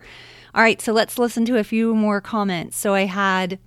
All 0.56 0.62
right, 0.62 0.82
so 0.82 0.94
let's 0.94 1.18
listen 1.18 1.46
to 1.46 1.58
a 1.58 1.63
few 1.63 1.96
more 1.96 2.22
comments. 2.22 2.77
So 2.77 2.94
I 2.94 3.06
had 3.06 3.60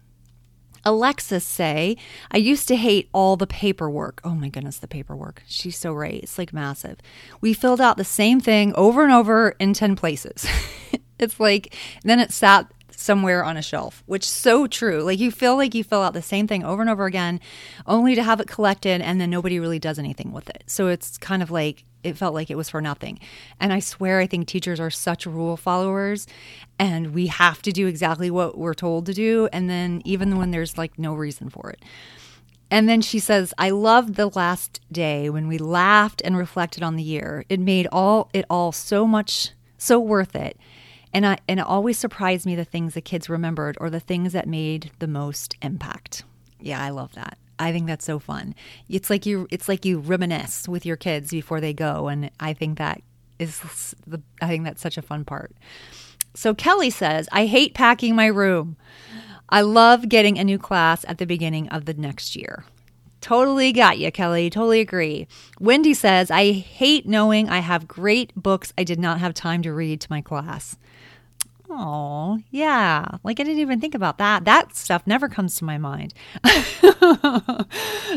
Alexis 0.85 1.45
say, 1.45 1.97
I 2.31 2.37
used 2.37 2.69
to 2.69 2.77
hate 2.77 3.09
all 3.13 3.37
the 3.37 3.47
paperwork. 3.47 4.21
Oh 4.23 4.37
my 4.37 4.49
goodness, 4.49 4.79
the 4.79 4.87
paperwork. 4.87 5.43
She's 5.49 5.77
so 5.77 5.93
right. 5.93 6.23
It's 6.23 6.39
like 6.39 6.53
massive. 6.53 6.99
We 7.41 7.55
filled 7.55 7.81
out 7.81 7.97
the 7.97 8.05
same 8.05 8.41
thing 8.41 8.73
over 8.77 9.03
and 9.03 9.13
over 9.13 9.57
in 9.59 9.75
10 9.75 9.97
places. 9.97 10.47
it's 11.19 11.41
like, 11.41 11.75
then 12.05 12.21
it 12.21 12.31
sat 12.31 12.71
somewhere 12.97 13.45
on 13.45 13.57
a 13.57 13.63
shelf, 13.63 14.03
which 14.07 14.29
so 14.29 14.67
true. 14.67 15.03
Like 15.03 15.19
you 15.19 15.31
feel 15.31 15.57
like 15.57 15.75
you 15.75 15.85
fill 15.85 16.03
out 16.03 16.15
the 16.15 16.23
same 16.23 16.47
thing 16.47 16.65
over 16.65 16.83
and 16.83 16.91
over 16.91 17.07
again, 17.07 17.41
only 17.87 18.15
to 18.15 18.23
have 18.23 18.41
it 18.41 18.49
collected 18.49 19.01
and 19.01 19.21
then 19.21 19.31
nobody 19.31 19.61
really 19.61 19.79
does 19.79 19.99
anything 19.99 20.33
with 20.33 20.49
it. 20.51 20.65
So 20.67 20.89
it's 20.89 21.19
kind 21.19 21.43
of 21.43 21.51
like 21.51 21.85
it 22.03 22.17
felt 22.17 22.35
like 22.35 22.51
it 22.51 22.57
was 22.57 22.71
for 22.71 22.81
nothing. 22.81 23.19
And 23.61 23.73
I 23.73 23.81
swear, 23.81 24.21
I 24.21 24.27
think 24.27 24.47
teachers 24.47 24.81
are 24.81 24.91
such 24.91 25.27
rule 25.27 25.57
followers 25.57 26.27
and 26.79 27.13
we 27.13 27.27
have 27.27 27.63
to 27.63 27.73
do 27.73 27.87
exactly 27.87 28.31
what 28.31 28.57
we're 28.57 28.75
told 28.75 29.07
to 29.07 29.15
do. 29.15 29.49
And 29.53 29.69
then 29.69 30.03
even 30.05 30.39
when 30.39 30.51
there's 30.51 30.79
like 30.79 30.99
no 30.99 31.15
reason 31.15 31.51
for 31.51 31.71
it. 31.71 31.83
And 32.71 32.89
then 32.89 33.01
she 33.01 33.19
says, 33.19 33.55
I 33.59 33.71
loved 33.71 34.17
the 34.17 34.29
last 34.29 34.81
day 34.91 35.31
when 35.31 35.47
we 35.47 35.59
laughed 35.59 36.21
and 36.25 36.37
reflected 36.37 36.83
on 36.83 36.97
the 36.97 37.03
year. 37.03 37.45
It 37.49 37.61
made 37.61 37.87
all 37.93 38.29
it 38.33 38.45
all 38.51 38.73
so 38.73 39.07
much 39.07 39.51
so 39.79 39.99
worth 39.99 40.35
it. 40.35 40.59
And 41.17 41.25
I 41.25 41.39
and 41.49 41.59
it 41.59 41.65
always 41.67 41.97
surprised 41.97 42.45
me 42.45 42.57
the 42.57 42.65
things 42.67 42.93
the 42.93 43.01
kids 43.01 43.31
remembered 43.31 43.79
or 43.81 43.89
the 43.89 44.01
things 44.01 44.35
that 44.35 44.47
made 44.47 44.91
the 44.99 45.07
most 45.07 45.57
impact. 45.63 46.25
Yeah, 46.61 46.83
I 46.83 46.91
love 46.91 47.15
that. 47.15 47.39
I 47.59 47.73
think 47.73 47.87
that's 47.87 48.05
so 48.05 48.19
fun. 48.19 48.55
It's 48.91 49.09
like 49.09 49.25
you 49.25 49.49
it's 49.51 49.67
like 49.67 49.87
you 49.87 49.99
reminisce 49.99 50.69
with 50.69 50.85
your 50.85 50.97
kids 50.97 51.31
before 51.31 51.59
they 51.59 51.73
go 51.73 52.09
and 52.09 52.31
I 52.39 52.53
think 52.53 52.77
that 52.77 53.01
is 53.39 53.61
the 54.07 54.21
I 54.43 54.49
think 54.49 54.65
that's 54.65 54.83
such 54.83 54.99
a 54.99 55.03
fun 55.03 55.25
part. 55.25 55.53
So 56.35 56.53
Kelly 56.55 56.91
says, 56.91 57.31
"I 57.33 57.47
hate 57.47 57.73
packing 57.73 58.15
my 58.15 58.27
room. 58.27 58.77
I 59.49 59.63
love 59.63 60.11
getting 60.11 60.39
a 60.39 60.45
new 60.45 60.59
class 60.59 61.03
at 61.09 61.17
the 61.17 61.25
beginning 61.25 61.67
of 61.71 61.87
the 61.87 61.95
next 61.95 62.37
year." 62.37 62.67
Totally 63.21 63.73
got 63.73 63.99
you, 63.99 64.13
Kelly. 64.13 64.51
Totally 64.51 64.81
agree. 64.81 65.27
Wendy 65.59 65.95
says, 65.95 66.31
I 66.31 66.53
hate 66.53 67.07
knowing 67.07 67.49
I 67.49 67.59
have 67.59 67.89
great 67.89 68.33
books 68.35 68.73
I 68.79 68.85
did 68.85 69.01
not 69.01 69.21
have 69.21 69.35
time 69.35 69.63
to 69.63 69.73
read 69.73 70.01
to 70.03 70.11
my 70.11 70.21
class. 70.21 70.77
Oh, 71.69 72.39
yeah. 72.51 73.05
Like 73.25 73.41
I 73.41 73.43
didn't 73.43 73.61
even 73.61 73.81
think 73.81 73.95
about 73.95 74.19
that. 74.19 74.45
That 74.45 74.77
stuff 74.77 75.07
never 75.07 75.29
comes 75.29 75.57
to 75.57 75.65
my 75.65 75.79
mind. 75.79 76.15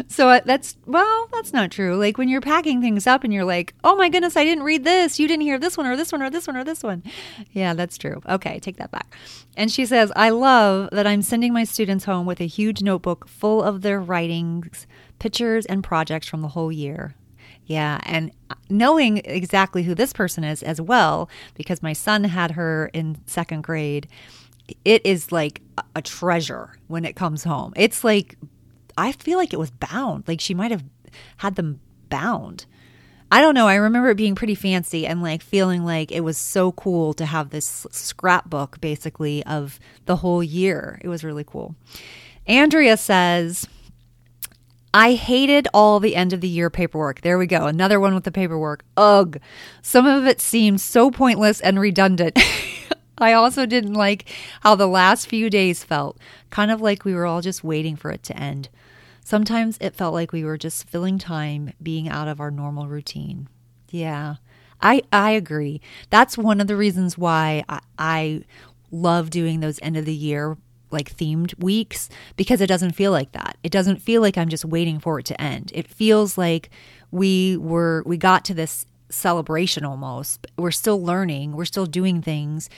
so 0.07 0.29
uh, 0.29 0.41
that's, 0.45 0.77
well, 0.85 1.27
that's 1.31 1.51
not 1.51 1.71
true. 1.71 1.97
Like 1.97 2.17
when 2.17 2.29
you're 2.29 2.41
packing 2.41 2.81
things 2.81 3.07
up 3.07 3.23
and 3.23 3.33
you're 3.33 3.45
like, 3.45 3.73
oh 3.83 3.95
my 3.95 4.09
goodness, 4.09 4.37
I 4.37 4.43
didn't 4.43 4.63
read 4.63 4.83
this. 4.83 5.19
You 5.19 5.27
didn't 5.27 5.43
hear 5.43 5.57
this 5.57 5.77
one 5.77 5.87
or 5.87 5.95
this 5.95 6.11
one 6.11 6.21
or 6.21 6.29
this 6.29 6.47
one 6.47 6.57
or 6.57 6.63
this 6.63 6.83
one. 6.83 7.03
Yeah, 7.51 7.73
that's 7.73 7.97
true. 7.97 8.21
Okay, 8.27 8.59
take 8.59 8.77
that 8.77 8.91
back. 8.91 9.15
And 9.57 9.71
she 9.71 9.85
says, 9.85 10.11
I 10.15 10.29
love 10.29 10.89
that 10.91 11.07
I'm 11.07 11.21
sending 11.21 11.53
my 11.53 11.63
students 11.63 12.05
home 12.05 12.25
with 12.25 12.39
a 12.39 12.47
huge 12.47 12.81
notebook 12.81 13.27
full 13.27 13.63
of 13.63 13.81
their 13.81 13.99
writings, 13.99 14.87
pictures, 15.17 15.65
and 15.65 15.83
projects 15.83 16.27
from 16.27 16.41
the 16.41 16.49
whole 16.49 16.71
year. 16.71 17.15
Yeah. 17.69 17.99
And 18.01 18.31
knowing 18.67 19.17
exactly 19.25 19.83
who 19.83 19.93
this 19.93 20.11
person 20.11 20.43
is 20.43 20.63
as 20.63 20.81
well, 20.81 21.29
because 21.53 21.83
my 21.83 21.93
son 21.93 22.23
had 22.23 22.51
her 22.51 22.89
in 22.93 23.19
second 23.27 23.61
grade, 23.61 24.07
it 24.83 25.05
is 25.05 25.31
like 25.31 25.61
a 25.95 26.01
treasure 26.01 26.71
when 26.87 27.05
it 27.05 27.15
comes 27.15 27.43
home. 27.43 27.73
It's 27.75 28.03
like, 28.03 28.37
I 28.97 29.11
feel 29.11 29.37
like 29.37 29.53
it 29.53 29.59
was 29.59 29.69
bound. 29.69 30.27
Like 30.27 30.41
she 30.41 30.55
might 30.55 30.71
have 30.71 30.83
had 31.37 31.55
them 31.55 31.79
bound. 32.09 32.65
I 33.31 33.39
don't 33.39 33.53
know. 33.53 33.67
I 33.67 33.75
remember 33.75 34.09
it 34.09 34.17
being 34.17 34.33
pretty 34.33 34.55
fancy 34.55 35.05
and 35.05 35.21
like 35.21 35.43
feeling 35.43 35.85
like 35.85 36.11
it 36.11 36.21
was 36.21 36.39
so 36.39 36.71
cool 36.71 37.13
to 37.13 37.25
have 37.27 37.51
this 37.51 37.85
scrapbook 37.91 38.81
basically 38.81 39.45
of 39.45 39.79
the 40.07 40.15
whole 40.15 40.41
year. 40.41 40.99
It 41.03 41.07
was 41.07 41.23
really 41.23 41.43
cool. 41.43 41.75
Andrea 42.47 42.97
says, 42.97 43.67
I 44.93 45.13
hated 45.13 45.67
all 45.73 45.99
the 45.99 46.15
end 46.15 46.33
of 46.33 46.41
the 46.41 46.47
year 46.47 46.69
paperwork. 46.69 47.21
There 47.21 47.37
we 47.37 47.45
go. 47.45 47.67
Another 47.67 47.99
one 47.99 48.15
with 48.15 48.23
the 48.23 48.31
paperwork. 48.31 48.83
Ugh. 48.97 49.39
Some 49.81 50.05
of 50.05 50.25
it 50.25 50.41
seemed 50.41 50.81
so 50.81 51.11
pointless 51.11 51.61
and 51.61 51.79
redundant. 51.79 52.39
I 53.17 53.33
also 53.33 53.65
didn't 53.65 53.93
like 53.93 54.29
how 54.61 54.75
the 54.75 54.87
last 54.87 55.27
few 55.27 55.49
days 55.49 55.83
felt, 55.83 56.17
kind 56.49 56.71
of 56.71 56.81
like 56.81 57.05
we 57.05 57.13
were 57.13 57.25
all 57.25 57.41
just 57.41 57.63
waiting 57.63 57.95
for 57.95 58.11
it 58.11 58.23
to 58.23 58.37
end. 58.37 58.69
Sometimes 59.23 59.77
it 59.79 59.95
felt 59.95 60.13
like 60.13 60.31
we 60.31 60.43
were 60.43 60.57
just 60.57 60.87
filling 60.87 61.19
time 61.19 61.73
being 61.83 62.09
out 62.09 62.27
of 62.27 62.39
our 62.39 62.49
normal 62.49 62.87
routine. 62.87 63.47
Yeah. 63.91 64.35
I 64.81 65.03
I 65.11 65.31
agree. 65.31 65.81
That's 66.09 66.37
one 66.37 66.61
of 66.61 66.67
the 66.67 66.77
reasons 66.77 67.17
why 67.17 67.63
I, 67.67 67.81
I 67.97 68.43
love 68.91 69.29
doing 69.29 69.59
those 69.59 69.79
end 69.81 69.97
of 69.97 70.05
the 70.05 70.13
year 70.13 70.57
like 70.91 71.15
themed 71.15 71.57
weeks 71.61 72.09
because 72.35 72.61
it 72.61 72.67
doesn't 72.67 72.91
feel 72.91 73.11
like 73.11 73.31
that. 73.33 73.57
It 73.63 73.71
doesn't 73.71 74.01
feel 74.01 74.21
like 74.21 74.37
I'm 74.37 74.49
just 74.49 74.65
waiting 74.65 74.99
for 74.99 75.19
it 75.19 75.25
to 75.27 75.41
end. 75.41 75.71
It 75.73 75.87
feels 75.87 76.37
like 76.37 76.69
we 77.11 77.57
were 77.57 78.03
we 78.05 78.17
got 78.17 78.45
to 78.45 78.53
this 78.53 78.85
celebration 79.09 79.85
almost. 79.85 80.47
We're 80.57 80.71
still 80.71 81.01
learning, 81.03 81.53
we're 81.53 81.65
still 81.65 81.85
doing 81.85 82.21
things 82.21 82.69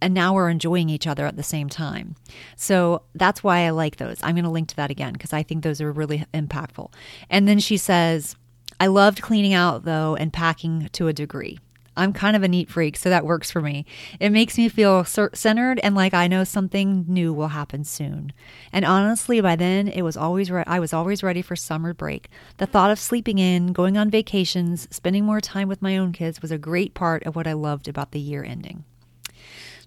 and 0.00 0.14
now 0.14 0.34
we're 0.34 0.50
enjoying 0.50 0.88
each 0.88 1.06
other 1.06 1.26
at 1.26 1.36
the 1.36 1.42
same 1.42 1.68
time. 1.68 2.14
So 2.56 3.02
that's 3.14 3.42
why 3.42 3.60
I 3.60 3.70
like 3.70 3.96
those. 3.96 4.18
I'm 4.22 4.34
going 4.34 4.44
to 4.44 4.50
link 4.50 4.68
to 4.68 4.76
that 4.76 4.90
again 4.90 5.12
because 5.12 5.32
I 5.32 5.42
think 5.42 5.64
those 5.64 5.80
are 5.80 5.90
really 5.90 6.24
impactful. 6.32 6.92
And 7.28 7.48
then 7.48 7.58
she 7.58 7.76
says, 7.76 8.36
I 8.80 8.86
loved 8.86 9.22
cleaning 9.22 9.54
out 9.54 9.84
though 9.84 10.14
and 10.16 10.32
packing 10.32 10.88
to 10.92 11.08
a 11.08 11.12
degree. 11.12 11.58
I'm 11.98 12.12
kind 12.12 12.36
of 12.36 12.42
a 12.42 12.48
neat 12.48 12.70
freak, 12.70 12.96
so 12.96 13.10
that 13.10 13.26
works 13.26 13.50
for 13.50 13.60
me. 13.60 13.84
It 14.20 14.30
makes 14.30 14.56
me 14.56 14.68
feel 14.68 15.04
centered 15.04 15.80
and 15.80 15.94
like 15.94 16.14
I 16.14 16.28
know 16.28 16.44
something 16.44 17.04
new 17.08 17.32
will 17.32 17.48
happen 17.48 17.84
soon. 17.84 18.32
And 18.72 18.84
honestly, 18.84 19.40
by 19.40 19.56
then 19.56 19.88
it 19.88 20.02
was 20.02 20.16
always 20.16 20.50
re- 20.50 20.64
I 20.66 20.78
was 20.78 20.92
always 20.92 21.22
ready 21.22 21.42
for 21.42 21.56
summer 21.56 21.92
break. 21.92 22.30
The 22.58 22.66
thought 22.66 22.90
of 22.90 22.98
sleeping 22.98 23.38
in, 23.38 23.72
going 23.72 23.98
on 23.98 24.10
vacations, 24.10 24.88
spending 24.90 25.24
more 25.24 25.40
time 25.40 25.68
with 25.68 25.82
my 25.82 25.98
own 25.98 26.12
kids 26.12 26.40
was 26.40 26.52
a 26.52 26.58
great 26.58 26.94
part 26.94 27.24
of 27.24 27.34
what 27.34 27.46
I 27.46 27.52
loved 27.52 27.88
about 27.88 28.12
the 28.12 28.20
year 28.20 28.44
ending. 28.44 28.84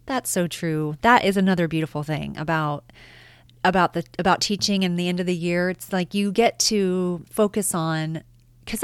That's 0.05 0.29
so 0.29 0.47
true. 0.47 0.97
That 1.01 1.23
is 1.23 1.37
another 1.37 1.67
beautiful 1.67 2.03
thing 2.03 2.35
about 2.37 2.83
about 3.63 3.93
the 3.93 4.03
about 4.19 4.41
teaching 4.41 4.83
and 4.83 4.97
the 4.97 5.07
end 5.07 5.19
of 5.19 5.25
the 5.25 5.35
year. 5.35 5.69
It's 5.69 5.93
like 5.93 6.13
you 6.13 6.31
get 6.31 6.59
to 6.59 7.23
focus 7.29 7.73
on 7.73 8.23
because 8.65 8.83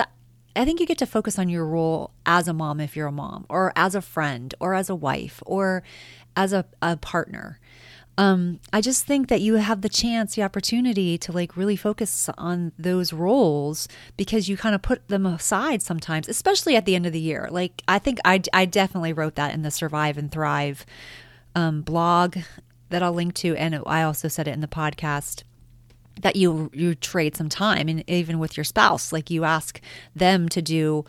I 0.58 0.66
think 0.66 0.80
you 0.80 0.86
get 0.86 0.98
to 1.00 1.06
focus 1.06 1.38
on 1.38 1.50
your 1.50 1.66
role 1.66 2.12
as 2.26 2.48
a 2.48 2.54
mom 2.54 2.80
if 2.80 2.96
you're 2.96 3.08
a 3.08 3.12
mom, 3.12 3.46
or 3.50 3.72
as 3.76 3.96
a 3.96 4.02
friend, 4.02 4.54
or 4.60 4.74
as 4.74 4.90
a 4.90 4.96
wife, 4.96 5.42
or 5.46 5.84
as 6.36 6.54
a, 6.54 6.66
a 6.82 6.98
partner. 6.98 7.60
Um, 8.20 8.60
I 8.74 8.82
just 8.82 9.06
think 9.06 9.28
that 9.28 9.42
you 9.42 9.56
have 9.56 9.82
the 9.82 9.90
chance, 9.90 10.34
the 10.36 10.42
opportunity 10.42 11.20
to 11.20 11.32
like 11.32 11.56
really 11.56 11.76
focus 11.76 12.30
on 12.36 12.72
those 12.78 13.14
roles 13.14 13.88
because 14.18 14.50
you 14.50 14.58
kind 14.58 14.74
of 14.74 14.82
put 14.82 15.08
them 15.08 15.28
aside 15.28 15.84
sometimes, 15.84 16.28
especially 16.28 16.76
at 16.76 16.86
the 16.86 16.96
end 16.96 17.06
of 17.06 17.14
the 17.14 17.20
year. 17.20 17.48
Like, 17.52 17.84
I 17.88 18.00
think 18.00 18.18
I, 18.26 18.42
I 18.54 18.66
definitely 18.66 19.14
wrote 19.14 19.36
that 19.36 19.54
in 19.54 19.62
the 19.62 19.70
Survive 19.70 20.18
and 20.18 20.32
Thrive 20.32 20.84
um, 21.54 21.84
blog 21.84 22.38
that 22.90 23.04
I'll 23.04 23.14
link 23.14 23.36
to. 23.36 23.56
And 23.56 23.84
I 23.86 24.02
also 24.02 24.28
said 24.28 24.48
it 24.48 24.54
in 24.54 24.62
the 24.62 24.68
podcast 24.68 25.44
that 26.22 26.36
you 26.36 26.70
you 26.74 26.96
trade 26.96 27.36
some 27.36 27.50
time 27.50 27.88
and 27.88 28.04
even 28.10 28.40
with 28.40 28.58
your 28.58 28.64
spouse. 28.64 29.12
Like 29.12 29.30
you 29.30 29.44
ask 29.44 29.82
them 30.16 30.50
to 30.50 30.62
do 30.62 31.06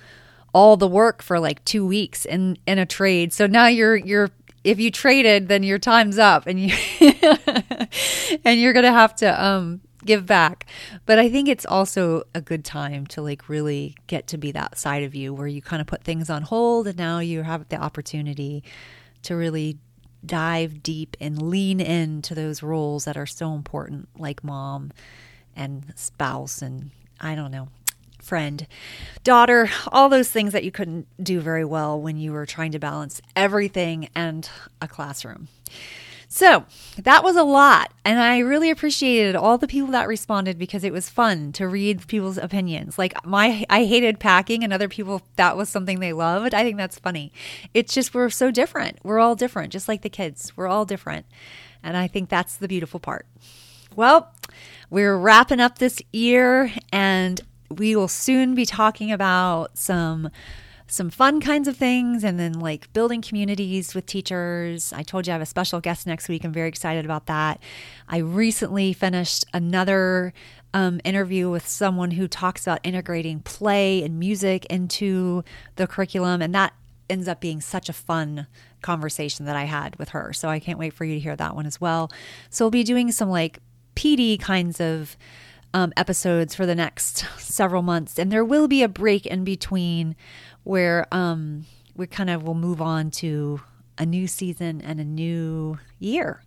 all 0.52 0.76
the 0.76 0.88
work 0.88 1.22
for 1.22 1.38
like 1.38 1.64
2 1.64 1.86
weeks 1.86 2.24
in 2.24 2.58
in 2.66 2.78
a 2.78 2.86
trade. 2.86 3.32
So 3.32 3.46
now 3.46 3.66
you're 3.66 3.96
you're 3.96 4.30
if 4.64 4.80
you 4.80 4.90
traded 4.90 5.48
then 5.48 5.62
your 5.62 5.78
time's 5.78 6.18
up 6.18 6.46
and 6.46 6.60
you 6.60 6.74
and 8.44 8.60
you're 8.60 8.72
going 8.72 8.84
to 8.84 8.92
have 8.92 9.14
to 9.16 9.44
um 9.44 9.80
give 10.04 10.26
back. 10.26 10.66
But 11.06 11.18
i 11.18 11.28
think 11.28 11.48
it's 11.48 11.66
also 11.66 12.24
a 12.34 12.40
good 12.40 12.64
time 12.64 13.06
to 13.08 13.22
like 13.22 13.48
really 13.48 13.96
get 14.06 14.26
to 14.28 14.38
be 14.38 14.52
that 14.52 14.78
side 14.78 15.02
of 15.02 15.14
you 15.14 15.34
where 15.34 15.48
you 15.48 15.60
kind 15.62 15.80
of 15.80 15.86
put 15.86 16.04
things 16.04 16.30
on 16.30 16.42
hold 16.42 16.86
and 16.86 16.96
now 16.96 17.18
you 17.18 17.42
have 17.42 17.68
the 17.68 17.76
opportunity 17.76 18.62
to 19.22 19.34
really 19.34 19.78
dive 20.24 20.82
deep 20.82 21.16
and 21.20 21.40
lean 21.40 21.80
into 21.80 22.34
those 22.34 22.62
roles 22.62 23.04
that 23.04 23.16
are 23.16 23.26
so 23.26 23.54
important, 23.54 24.08
like 24.18 24.42
mom 24.42 24.90
and 25.56 25.92
spouse, 25.96 26.62
and 26.62 26.90
I 27.20 27.34
don't 27.34 27.50
know, 27.50 27.68
friend, 28.20 28.66
daughter, 29.24 29.70
all 29.88 30.08
those 30.08 30.30
things 30.30 30.52
that 30.52 30.64
you 30.64 30.70
couldn't 30.70 31.06
do 31.22 31.40
very 31.40 31.64
well 31.64 32.00
when 32.00 32.16
you 32.16 32.32
were 32.32 32.46
trying 32.46 32.72
to 32.72 32.78
balance 32.78 33.20
everything 33.34 34.08
and 34.14 34.48
a 34.80 34.88
classroom. 34.88 35.48
So 36.30 36.66
that 36.98 37.24
was 37.24 37.36
a 37.36 37.42
lot. 37.42 37.90
And 38.04 38.20
I 38.20 38.38
really 38.40 38.70
appreciated 38.70 39.34
all 39.34 39.56
the 39.56 39.66
people 39.66 39.88
that 39.88 40.06
responded 40.06 40.58
because 40.58 40.84
it 40.84 40.92
was 40.92 41.08
fun 41.08 41.52
to 41.52 41.66
read 41.66 42.06
people's 42.06 42.36
opinions. 42.36 42.98
Like 42.98 43.24
my 43.26 43.64
I 43.70 43.84
hated 43.84 44.20
packing 44.20 44.62
and 44.62 44.72
other 44.72 44.88
people 44.88 45.22
that 45.36 45.56
was 45.56 45.70
something 45.70 46.00
they 46.00 46.12
loved. 46.12 46.52
I 46.52 46.62
think 46.62 46.76
that's 46.76 46.98
funny. 46.98 47.32
It's 47.72 47.94
just 47.94 48.14
we're 48.14 48.28
so 48.28 48.50
different. 48.50 48.98
We're 49.02 49.18
all 49.18 49.36
different, 49.36 49.72
just 49.72 49.88
like 49.88 50.02
the 50.02 50.10
kids. 50.10 50.54
We're 50.54 50.68
all 50.68 50.84
different. 50.84 51.24
And 51.82 51.96
I 51.96 52.06
think 52.08 52.28
that's 52.28 52.56
the 52.56 52.68
beautiful 52.68 53.00
part. 53.00 53.26
Well, 53.96 54.30
we're 54.90 55.16
wrapping 55.16 55.60
up 55.60 55.78
this 55.78 56.02
year 56.12 56.72
and 56.92 57.40
we 57.70 57.96
will 57.96 58.08
soon 58.08 58.54
be 58.54 58.66
talking 58.66 59.10
about 59.10 59.78
some 59.78 60.30
some 60.90 61.10
fun 61.10 61.40
kinds 61.40 61.68
of 61.68 61.76
things 61.76 62.24
and 62.24 62.40
then 62.40 62.54
like 62.54 62.92
building 62.94 63.20
communities 63.20 63.94
with 63.94 64.06
teachers. 64.06 64.92
I 64.92 65.02
told 65.02 65.26
you 65.26 65.32
I 65.32 65.34
have 65.34 65.42
a 65.42 65.46
special 65.46 65.80
guest 65.80 66.06
next 66.06 66.28
week. 66.28 66.44
I'm 66.44 66.52
very 66.52 66.68
excited 66.68 67.04
about 67.04 67.26
that. 67.26 67.60
I 68.08 68.18
recently 68.18 68.94
finished 68.94 69.44
another 69.52 70.32
um, 70.72 71.00
interview 71.04 71.50
with 71.50 71.68
someone 71.68 72.12
who 72.12 72.26
talks 72.26 72.66
about 72.66 72.80
integrating 72.84 73.40
play 73.40 74.02
and 74.02 74.18
music 74.18 74.64
into 74.66 75.44
the 75.76 75.86
curriculum, 75.86 76.40
and 76.40 76.54
that 76.54 76.72
ends 77.10 77.28
up 77.28 77.40
being 77.40 77.60
such 77.60 77.88
a 77.88 77.92
fun 77.92 78.46
conversation 78.80 79.46
that 79.46 79.56
I 79.56 79.64
had 79.64 79.96
with 79.96 80.10
her. 80.10 80.32
So 80.32 80.48
I 80.48 80.58
can't 80.58 80.78
wait 80.78 80.92
for 80.92 81.04
you 81.04 81.14
to 81.14 81.20
hear 81.20 81.36
that 81.36 81.54
one 81.54 81.66
as 81.66 81.80
well. 81.80 82.10
So 82.50 82.64
we'll 82.64 82.70
be 82.70 82.84
doing 82.84 83.12
some 83.12 83.28
like 83.28 83.58
PD 83.94 84.40
kinds 84.40 84.80
of 84.80 85.16
um, 85.74 85.92
episodes 85.96 86.54
for 86.54 86.66
the 86.66 86.74
next 86.74 87.24
several 87.38 87.82
months, 87.82 88.18
and 88.18 88.32
there 88.32 88.44
will 88.44 88.68
be 88.68 88.82
a 88.82 88.88
break 88.88 89.26
in 89.26 89.44
between 89.44 90.16
where 90.68 91.06
um, 91.12 91.64
we 91.96 92.06
kind 92.06 92.28
of 92.28 92.42
will 92.42 92.54
move 92.54 92.82
on 92.82 93.10
to 93.10 93.58
a 93.96 94.04
new 94.04 94.26
season 94.26 94.82
and 94.82 95.00
a 95.00 95.04
new 95.04 95.78
year. 95.98 96.42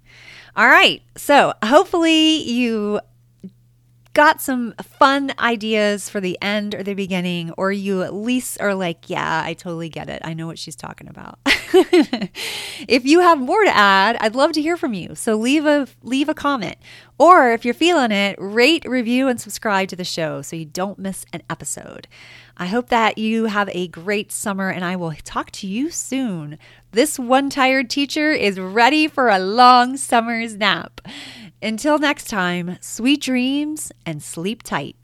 All 0.55 0.67
right. 0.67 1.01
So 1.17 1.53
hopefully 1.63 2.43
you 2.43 2.99
got 4.13 4.41
some 4.41 4.73
fun 4.83 5.31
ideas 5.39 6.07
for 6.09 6.19
the 6.19 6.37
end 6.39 6.75
or 6.75 6.83
the 6.83 6.93
beginning, 6.93 7.51
or 7.57 7.71
you 7.71 8.03
at 8.03 8.13
least 8.13 8.59
are 8.61 8.75
like, 8.75 9.09
yeah, 9.09 9.41
I 9.43 9.53
totally 9.53 9.89
get 9.89 10.07
it. 10.07 10.21
I 10.23 10.33
know 10.33 10.47
what 10.47 10.59
she's 10.59 10.75
talking 10.75 11.07
about. 11.07 11.39
if 11.45 13.05
you 13.05 13.21
have 13.21 13.39
more 13.39 13.63
to 13.63 13.75
add, 13.75 14.17
I'd 14.19 14.35
love 14.35 14.51
to 14.53 14.61
hear 14.61 14.77
from 14.77 14.93
you. 14.93 15.15
So 15.15 15.35
leave 15.35 15.65
a 15.65 15.87
leave 16.03 16.29
a 16.29 16.33
comment. 16.33 16.75
Or 17.17 17.51
if 17.51 17.63
you're 17.63 17.73
feeling 17.73 18.11
it, 18.11 18.35
rate, 18.39 18.83
review, 18.85 19.27
and 19.27 19.39
subscribe 19.39 19.87
to 19.89 19.95
the 19.95 20.03
show 20.03 20.41
so 20.41 20.55
you 20.55 20.65
don't 20.65 20.99
miss 20.99 21.25
an 21.33 21.43
episode. 21.49 22.07
I 22.61 22.67
hope 22.67 22.89
that 22.89 23.17
you 23.17 23.45
have 23.45 23.71
a 23.73 23.87
great 23.87 24.31
summer 24.31 24.69
and 24.69 24.85
I 24.85 24.95
will 24.95 25.13
talk 25.23 25.49
to 25.49 25.67
you 25.67 25.89
soon. 25.89 26.59
This 26.91 27.17
one 27.17 27.49
tired 27.49 27.89
teacher 27.89 28.31
is 28.33 28.59
ready 28.59 29.07
for 29.07 29.29
a 29.29 29.39
long 29.39 29.97
summer's 29.97 30.55
nap. 30.55 31.01
Until 31.59 31.97
next 31.97 32.29
time, 32.29 32.77
sweet 32.79 33.23
dreams 33.23 33.91
and 34.05 34.21
sleep 34.21 34.61
tight. 34.61 35.00